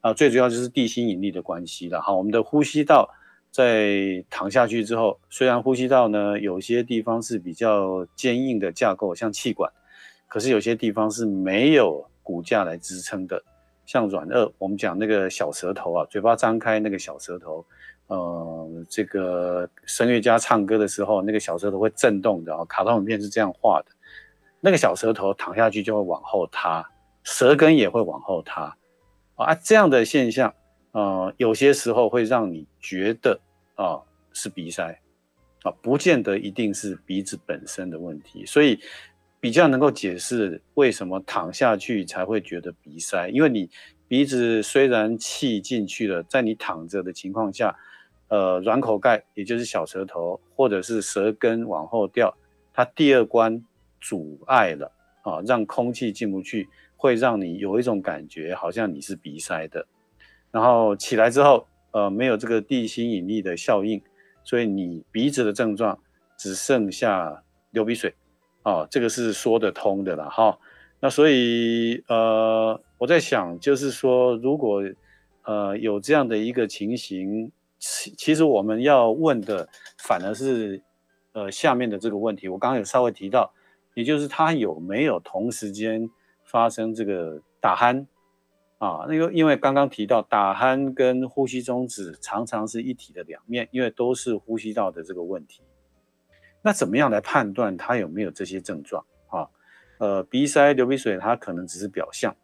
[0.00, 2.00] 啊，最主要就是地心引力的关系了。
[2.02, 3.08] 好，我们的呼吸道。
[3.54, 9.70] 在躺下去之后，虽然呼吸道呢有些地方是比较坚硬的架构，像气管，
[10.26, 13.40] 可是有些地方是没有骨架来支撑的，
[13.86, 17.64] 像软腭，我们讲那个小舌头啊，嘴巴张开那个小舌头，
[18.08, 22.64] 呃，这个声乐家唱歌的时候，那个小舌头会震动的哦。
[22.64, 23.86] 卡通影片是这样画的，
[24.60, 26.84] 那个小舌头躺下去就会往后塌，
[27.22, 28.76] 舌根也会往后塌
[29.36, 29.54] 啊。
[29.54, 30.52] 这样的现象，
[30.94, 33.38] 呃，有些时候会让你觉得
[33.74, 33.98] 啊、
[34.32, 34.98] 是鼻塞
[35.62, 38.78] 啊，不见得一定是鼻子本身的问题，所以
[39.40, 43.68] 比较能够解释为什么躺下去才会觉得鼻塞，因为你
[44.08, 47.76] 鼻子虽然气进去了，在你躺着的情况下。
[48.28, 52.34] 呃，软口盖也就是小舌头，或者是舌根往后掉，
[52.72, 53.62] 它第二关
[54.00, 54.90] 阻碍了
[55.22, 56.66] 啊，让空气进不去，
[56.96, 59.86] 会让你有一种感觉，好像你是鼻塞的。
[60.54, 64.00] 然后起来之后，呃，没有这个地心引力的效应，
[64.44, 65.98] 所以你鼻子的症状
[66.38, 67.42] 只剩下
[67.72, 68.14] 流鼻水，
[68.62, 70.56] 啊，这个是说得通的了哈。
[71.00, 74.82] 那所以呃，我在想，就是说，如果
[75.42, 77.50] 呃有这样的一个情形。
[77.86, 80.80] 其其实我们要问的反而是，
[81.32, 83.52] 呃，下面的这个问题，我刚刚有稍微提到，
[83.92, 86.08] 也就是他有没有同时间
[86.44, 88.06] 发生这个打鼾
[88.84, 89.06] 啊？
[89.08, 95.62] 那个因为刚刚提到打鼾跟呼吸中止常常是一体的两面，因为都是呼吸道的这个问题。
[96.62, 99.48] 那怎么样来判断他有没有这些症状啊？
[99.98, 102.34] 呃，鼻塞、流鼻水，它可能只是表象。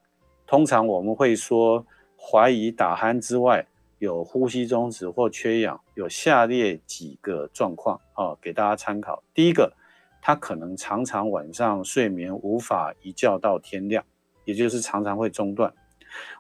[0.46, 1.86] 通常我们会说
[2.16, 3.66] 怀疑打鼾之外。
[4.00, 9.22] 有呼吸中止或缺氧，有下列几个状况啊，给大家参考。
[9.34, 9.74] 第一个，
[10.22, 14.02] 他可能常常晚上睡眠无法一觉到天亮，
[14.46, 15.70] 也就是常常会中断。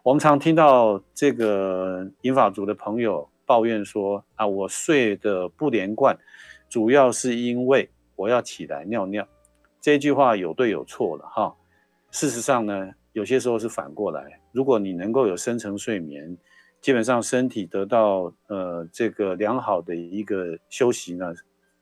[0.02, 6.18] 我们常听到这个银发族的朋友抱怨说啊，我睡得不连贯，
[6.68, 9.26] 主要是因为我要起来尿尿。
[9.80, 11.54] 这句话有对有错了哈。
[12.10, 16.36] 事实上呢，有些时候是反过来，如果你能够有深层睡眠。
[16.82, 21.34] 基本上身体得到呃这个良好的一个休息呢，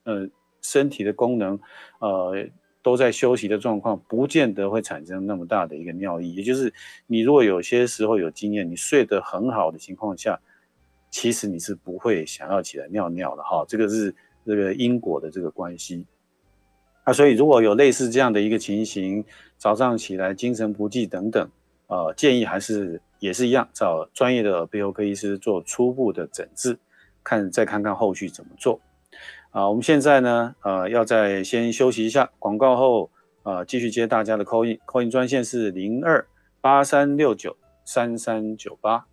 [0.03, 0.29] 呃
[0.61, 1.57] 身体的功能
[2.01, 2.49] 呃
[2.83, 6.35] 都在休息的状况，不见得会产生那么大的一个尿意。
[6.35, 6.73] 也就是
[7.07, 10.39] 你如果有些时候有经验，你睡得很好的情况下，
[11.11, 13.65] 其实你是不会想要起来尿尿的哈。
[13.69, 14.15] 这个是
[14.47, 16.05] 这个因果的这个关系。
[17.05, 19.25] 啊，所以如果有类似这样的一个情形，
[19.57, 21.49] 早上起来精神不济等等，
[21.89, 23.01] 呃，建议还是。
[23.21, 26.79] 也是一样，找专业的耳鼻喉科医师做初步的诊治，
[27.25, 28.81] 看再看看后续怎么做。
[29.51, 33.11] 啊，我们现在呢，呃，要再先休息一下，广告后，
[33.45, 36.29] 呃，继续接大家的 call in，call in 专线是零二
[36.61, 39.07] 八三六九三三九八。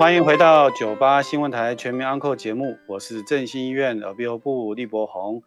[0.00, 5.44] 欢迎回到九八新闻台全民安扣节目，我是振兴医院耳鼻喉部李伯宏。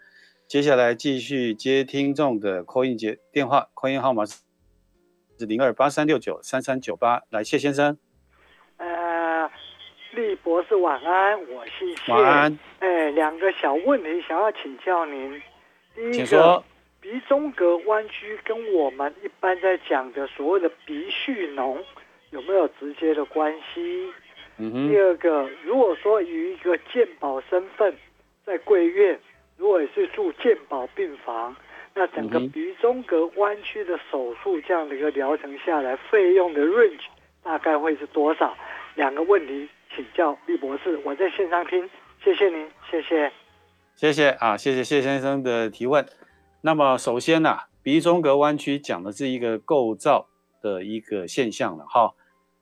[0.47, 4.39] 接下来继续接听众的 call in 接电话，call in 号码是
[5.45, 7.23] 零二八三六九三三九八。
[7.29, 7.97] 来，谢先生。
[10.11, 12.11] 呃，厉博士晚安，我是谢。
[12.11, 12.59] 晚安。
[12.79, 15.41] 哎，两个小问题想要请教您。
[15.95, 16.63] 第一个，
[17.01, 21.77] 鼻中隔弯曲跟我们一般在讲的所谓的鼻蓄脓
[22.31, 24.11] 有没有直接的关系？
[24.57, 24.89] 嗯哼。
[24.89, 27.93] 第二个，如果说以一个健保身份
[28.45, 29.19] 在贵院。
[29.57, 31.53] 如果是住健保病房，
[31.93, 37.01] 那整个鼻中隔弯曲的手术这样的一个疗程下来，费用的 range
[37.43, 38.55] 大概会是多少？
[38.95, 41.89] 两个问题请教厉博士，我在线上听，
[42.23, 43.31] 谢谢您，谢谢，
[43.95, 46.05] 谢谢啊，谢谢谢先生的提问。
[46.61, 50.27] 那么首先呢、鼻中隔弯曲讲的是一个构造
[50.61, 52.13] 的一个现象了哈，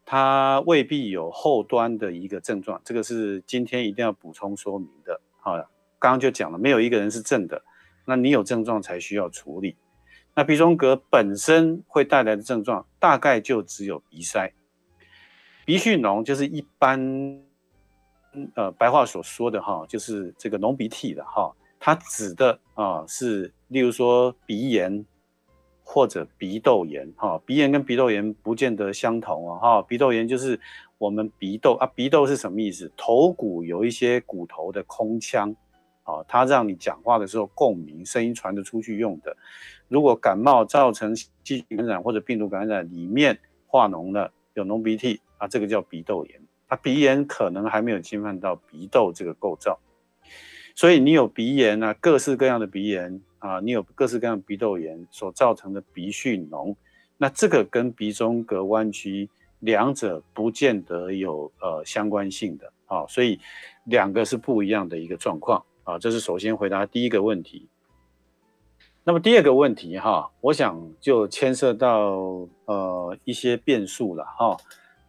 [0.05, 5.57] 它未必有后端的一个症状，这个是今天一定要补充说明的，好。
[5.99, 7.63] 刚刚就讲了，没有一个人是正的，
[8.05, 9.75] 那你有症状才需要处理。
[10.35, 14.53] 那鼻中隔本身会带来的症状，大概就只有鼻塞、
[15.67, 16.97] 鼻蓄脓，就是一般
[18.55, 25.05] 呃白话所说的哈，就是这个浓鼻涕的哈，它指的啊是例如说鼻炎
[25.83, 30.57] 或者鼻窦炎哈，鼻炎跟鼻窦炎不见得相同啊哈，鼻窦炎就是
[30.97, 32.89] 我们鼻窦啊，鼻窦是什么意思？
[32.95, 35.53] 头骨有一些骨头的空腔。
[36.03, 39.35] 啊，它让你讲话的时候共鸣，声音传得出去用的。
[39.89, 46.41] 如果感冒造成细菌感染或者病毒感染，里面化脓了，有浓鼻涕啊，这个叫鼻窦炎。
[46.67, 49.79] 啊，鼻炎可能还没有侵犯到鼻窦这个构造，
[50.75, 56.75] 所以你有鼻炎啊，各式各样的鼻炎啊，你有各式各样鼻窦炎所造成的鼻蓄脓，
[57.17, 59.29] 那这个跟鼻中隔弯曲
[59.59, 63.39] 两者不见得有呃相关性的啊，所以
[63.85, 65.63] 两个是不一样的一个状况。
[65.85, 67.69] 啊，这是首先回答第一个问题。
[69.05, 74.57] 那么第二个问题哈，我想就牵涉到呃一些变数了哈。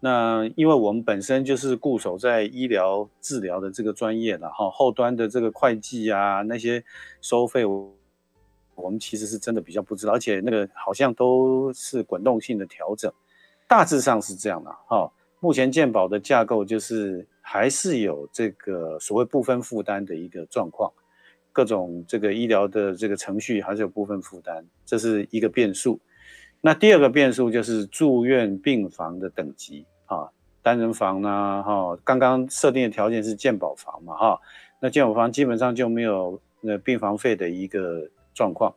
[0.01, 6.85] 那因为我们本身就是固守在医疗治疗的这个专业了哈，后端的这个会计啊那些
[7.21, 13.13] 收费，我们其实是真的比较不知道，而且那个好像都是滚动性的调整，
[13.67, 15.11] 大致上是这样的哈。
[15.41, 20.93] 目前健保的架构就是还是有这个所谓部分负担的一个状况，
[21.53, 25.99] 各种这个医疗的这个程序还是有部分负担，这是一个变数。
[26.61, 30.29] 那第二个变数就是住院病房的等级啊，
[30.61, 34.41] 单人房呢，哈，刚刚设定的条件是健保房嘛，哈，
[34.81, 38.75] 那健保房基本上就没有那病房费的一个状况。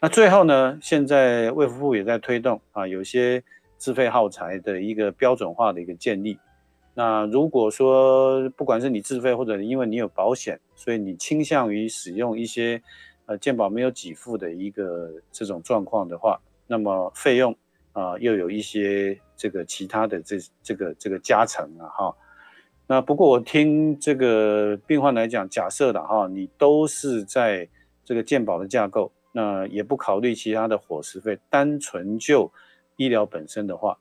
[0.00, 3.42] 那最后呢，现在卫福部也在推动啊，有些
[3.76, 6.38] 自费耗材的一个标准化的一个建立。
[6.94, 12.80] 那如果说不管是你自费或者因为你有保险，所以你倾向于使用一些
[13.26, 16.40] 呃健保没有给付的一个这种状况的话。
[16.70, 17.52] 那么费用
[17.92, 22.16] 啊、又有一些这个其他的这这个这个加成啊哈。
[22.86, 27.68] 那不过我听这个病患来讲，假设的哈，你都是在
[28.04, 32.52] 这个健保的架构，那也不考虑其他的伙食费，单纯就
[32.94, 33.98] 医疗本身的话，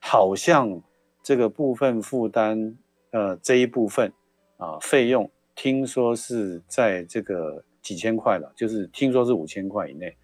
[0.00, 0.82] 好像
[1.22, 2.76] 这个部分负担
[3.12, 4.12] 呃这一部分
[4.56, 10.16] 啊费用，听说是在这个几千块了，就是听说是五千块以内。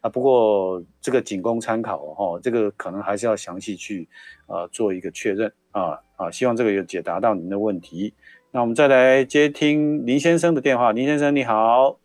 [0.00, 4.08] 啊，不过这个仅供参考哦，这个可能还是要详细去
[4.46, 8.14] 呃做一个确认啊啊，希望这个有解答到您的问题。
[8.50, 11.98] 那我们再来接听林先生的电话，林先生你好，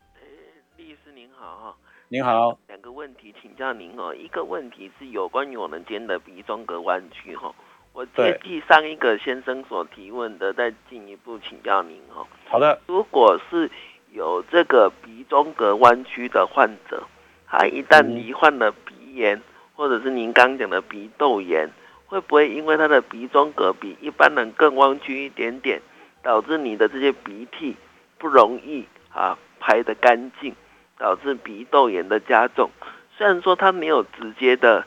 [0.76, 1.78] 李医师您好哈，
[2.10, 7.56] 您好，两个问题请教您哦，一个问题是有关于我们间的鼻中隔弯曲哈，
[7.94, 12.28] 我接替上一个先生所提问的，再进一步请教您哦。
[12.50, 13.72] 好的，如果是
[14.12, 17.02] 有这个鼻中隔弯曲的患者。
[17.48, 19.42] 他一旦罹患了鼻炎，
[19.76, 21.70] 或者是您刚讲的鼻窦炎，
[22.08, 25.82] 会不会因为他的鼻中隔比一般人更弯曲一点点，
[26.22, 27.76] 导致你的这些鼻涕
[28.18, 30.54] 不容易啊排得干净，
[30.98, 32.70] 导致鼻窦炎的加重？
[33.18, 34.86] 虽然说他没有直接的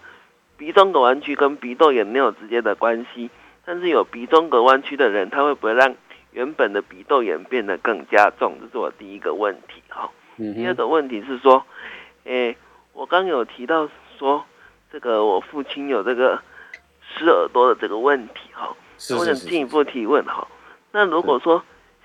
[0.57, 3.31] 鼻中隔弯曲跟鼻窦炎没有直接的关系，
[3.65, 5.95] 但是有鼻中隔弯曲的人，他会不会让
[6.33, 8.59] 原本的鼻窦炎变得更加重？
[8.61, 10.11] 这是我第一个问题哈。
[10.37, 11.65] 第二个问题是说。
[12.25, 12.57] 诶、欸，
[12.93, 13.89] 我刚有提到
[14.19, 14.45] 说，
[14.93, 16.41] 这个我父亲有这个
[17.03, 18.75] 湿耳朵的这个问题哈，
[19.17, 20.47] 我想进一步提问哈。
[20.93, 21.63] 那如果说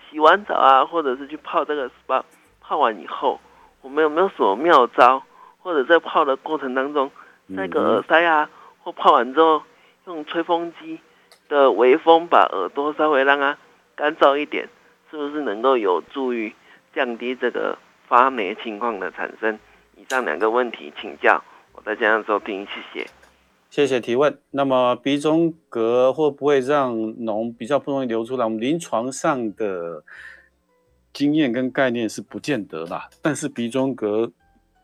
[0.10, 2.24] 洗完澡啊，或者是去泡这个 SPA，
[2.62, 3.40] 泡完以后，
[3.82, 5.24] 我们有没有什么妙招？
[5.60, 7.10] 或者在泡的过程当中，
[7.56, 8.50] 戴个耳塞啊，
[8.84, 9.64] 或泡完之后
[10.06, 11.00] 用吹风机
[11.48, 13.58] 的微风把耳朵稍微让它
[13.96, 14.68] 干燥一点，
[15.10, 16.54] 是不是能够有助于
[16.94, 17.78] 降低这个
[18.10, 19.58] 发霉情况的产生？
[19.96, 23.08] 以上两个问题请教，我再这样收听，谢谢。
[23.70, 24.38] 谢谢提问。
[24.52, 28.44] 那么鼻中隔会不会让脓比较不容易流出来？
[28.46, 30.04] 我们临床上的
[31.12, 34.32] 经验跟概念是不见得啦，但是鼻中隔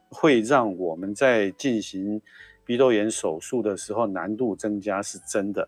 [0.09, 2.21] 会让我们在进行
[2.65, 5.67] 鼻窦炎手术的时候难度增加，是真的。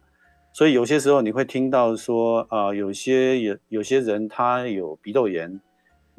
[0.54, 5.60] 所以有些时候你会听到说啊、有些有有些人他有鼻窦炎。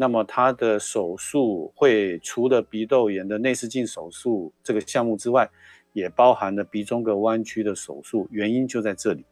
[0.03, 5.49] 那么他的手术会除了鼻窦炎的内视镜手术这个项目之外，
[5.93, 8.27] 也包含了鼻中隔弯曲的手术。
[8.33, 9.25] 原因就在这里，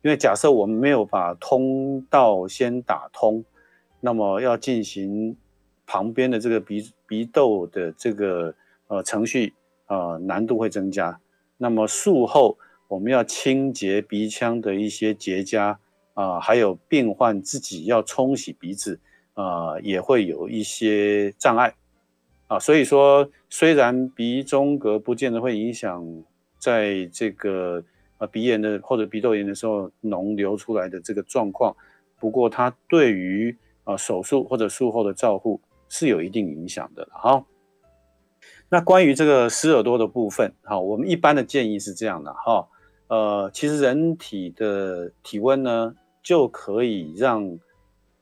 [0.00, 3.44] 因为假设我们没有把通道先打通，
[4.00, 5.36] 那么要进行
[5.84, 8.54] 旁边的这个鼻鼻窦的这个
[8.86, 9.52] 呃程序
[9.88, 11.20] 呃难度会增加。
[11.58, 12.56] 那么术后
[12.88, 15.76] 我们要清洁鼻腔的一些结痂
[16.14, 18.98] 啊、还有病患自己要冲洗鼻子。
[19.38, 21.72] 啊、呃，也会有一些障碍
[22.48, 26.04] 啊，所以说虽然鼻中隔不见得会影响
[26.58, 27.80] 在这个
[28.18, 31.76] 呃鼻炎的或者鼻窦炎的时候脓流出来的这个状况，
[32.18, 37.06] 不过它对于啊、手术或者术后的照护是有一定影响的。
[37.12, 37.46] 好，
[38.68, 42.66] 那关于这个湿耳朵的部分，好，我们一般的建议是这样的哈，
[43.06, 47.56] 呃，其实人体的体温呢就可以让。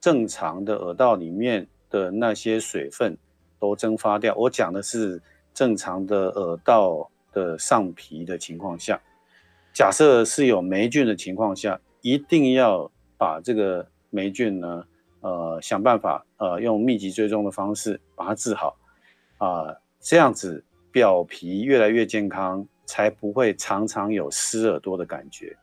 [0.06, 3.18] 正常的耳道里面的那些水分
[3.58, 4.32] 都蒸发掉。
[4.36, 5.20] 我讲的是
[5.52, 9.00] 正常的耳道的上皮的情况下，
[9.74, 12.88] 假设是有霉菌的情况下，一定要
[13.18, 14.84] 把这个霉菌呢，
[15.22, 18.76] 呃，想办法呃用密集追踪的方式把它治好
[19.38, 25.56] 啊，这样子表皮越来越健康，才不会常常有湿耳朵的感觉。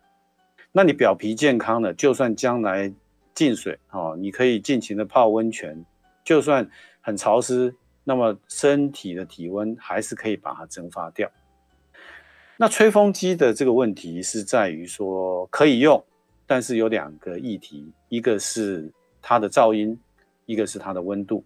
[0.74, 2.94] 那你表皮健康了，就算将来。
[3.34, 5.86] 进水哦，你可以尽情的泡温泉，
[6.24, 6.70] 就算
[7.02, 11.30] 很潮湿，那么身体的体温还是可以把它蒸发掉。
[12.58, 16.02] 那吹风机的这个问题是在于说可以用，
[16.46, 20.00] 但是有两个议题，一个是它的噪音，
[20.46, 21.44] 一个是它的温度。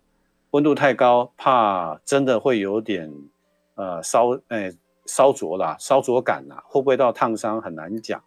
[0.51, 3.11] 温度太高，怕真的会有点
[3.75, 4.71] 呃烧，哎
[5.05, 8.21] 烧灼啦，烧灼感啦，会不会到烫伤很难讲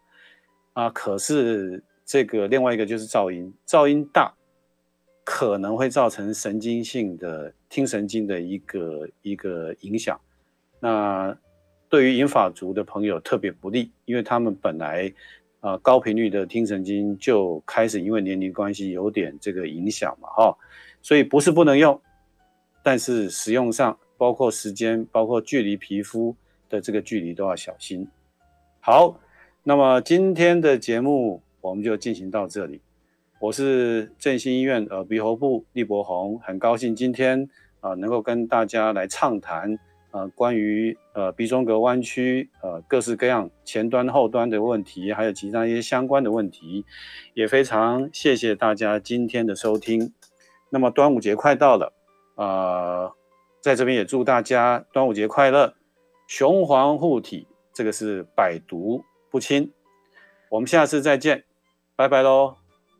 [0.73, 0.89] 啊。
[0.89, 4.33] 可是这个另外一个就是噪音，噪音大
[5.23, 10.19] 可能会造成神经性的听神经的一个一个影响。
[10.79, 11.37] 那
[11.89, 15.13] 对于银发族的朋友特别不利，因为他们本来
[15.59, 20.57] 啊、高频率的听神经就开始因为年龄关系有点这个影响嘛，哈，
[21.03, 22.01] 所以不是不能用，
[22.81, 26.35] 但是使用上包括时间，包括距离皮肤
[26.67, 28.07] 的这个距离都要小心。
[28.79, 29.19] 好，
[29.61, 32.81] 那么今天的节目我们就进行到这里。
[33.39, 37.47] 我是振兴医院耳鼻喉部李伯宏，很高兴今天
[37.79, 39.79] 啊、呃、能够跟大家来畅谈。
[40.13, 46.83] 呃，关于呃鼻中隔弯曲，呃各式各样前端后端的问题，还有其他一些相关的问题，
[47.33, 50.11] 也非常谢谢大家今天的收听。
[50.69, 51.93] 那么端午节快到了，
[52.35, 53.13] 呃，
[53.61, 55.75] 在这边也祝大家端午节快乐，
[56.27, 59.71] 雄黄护体，这个是百毒不侵。
[60.49, 61.45] 我们下次再见，
[61.95, 62.60] 拜拜喽。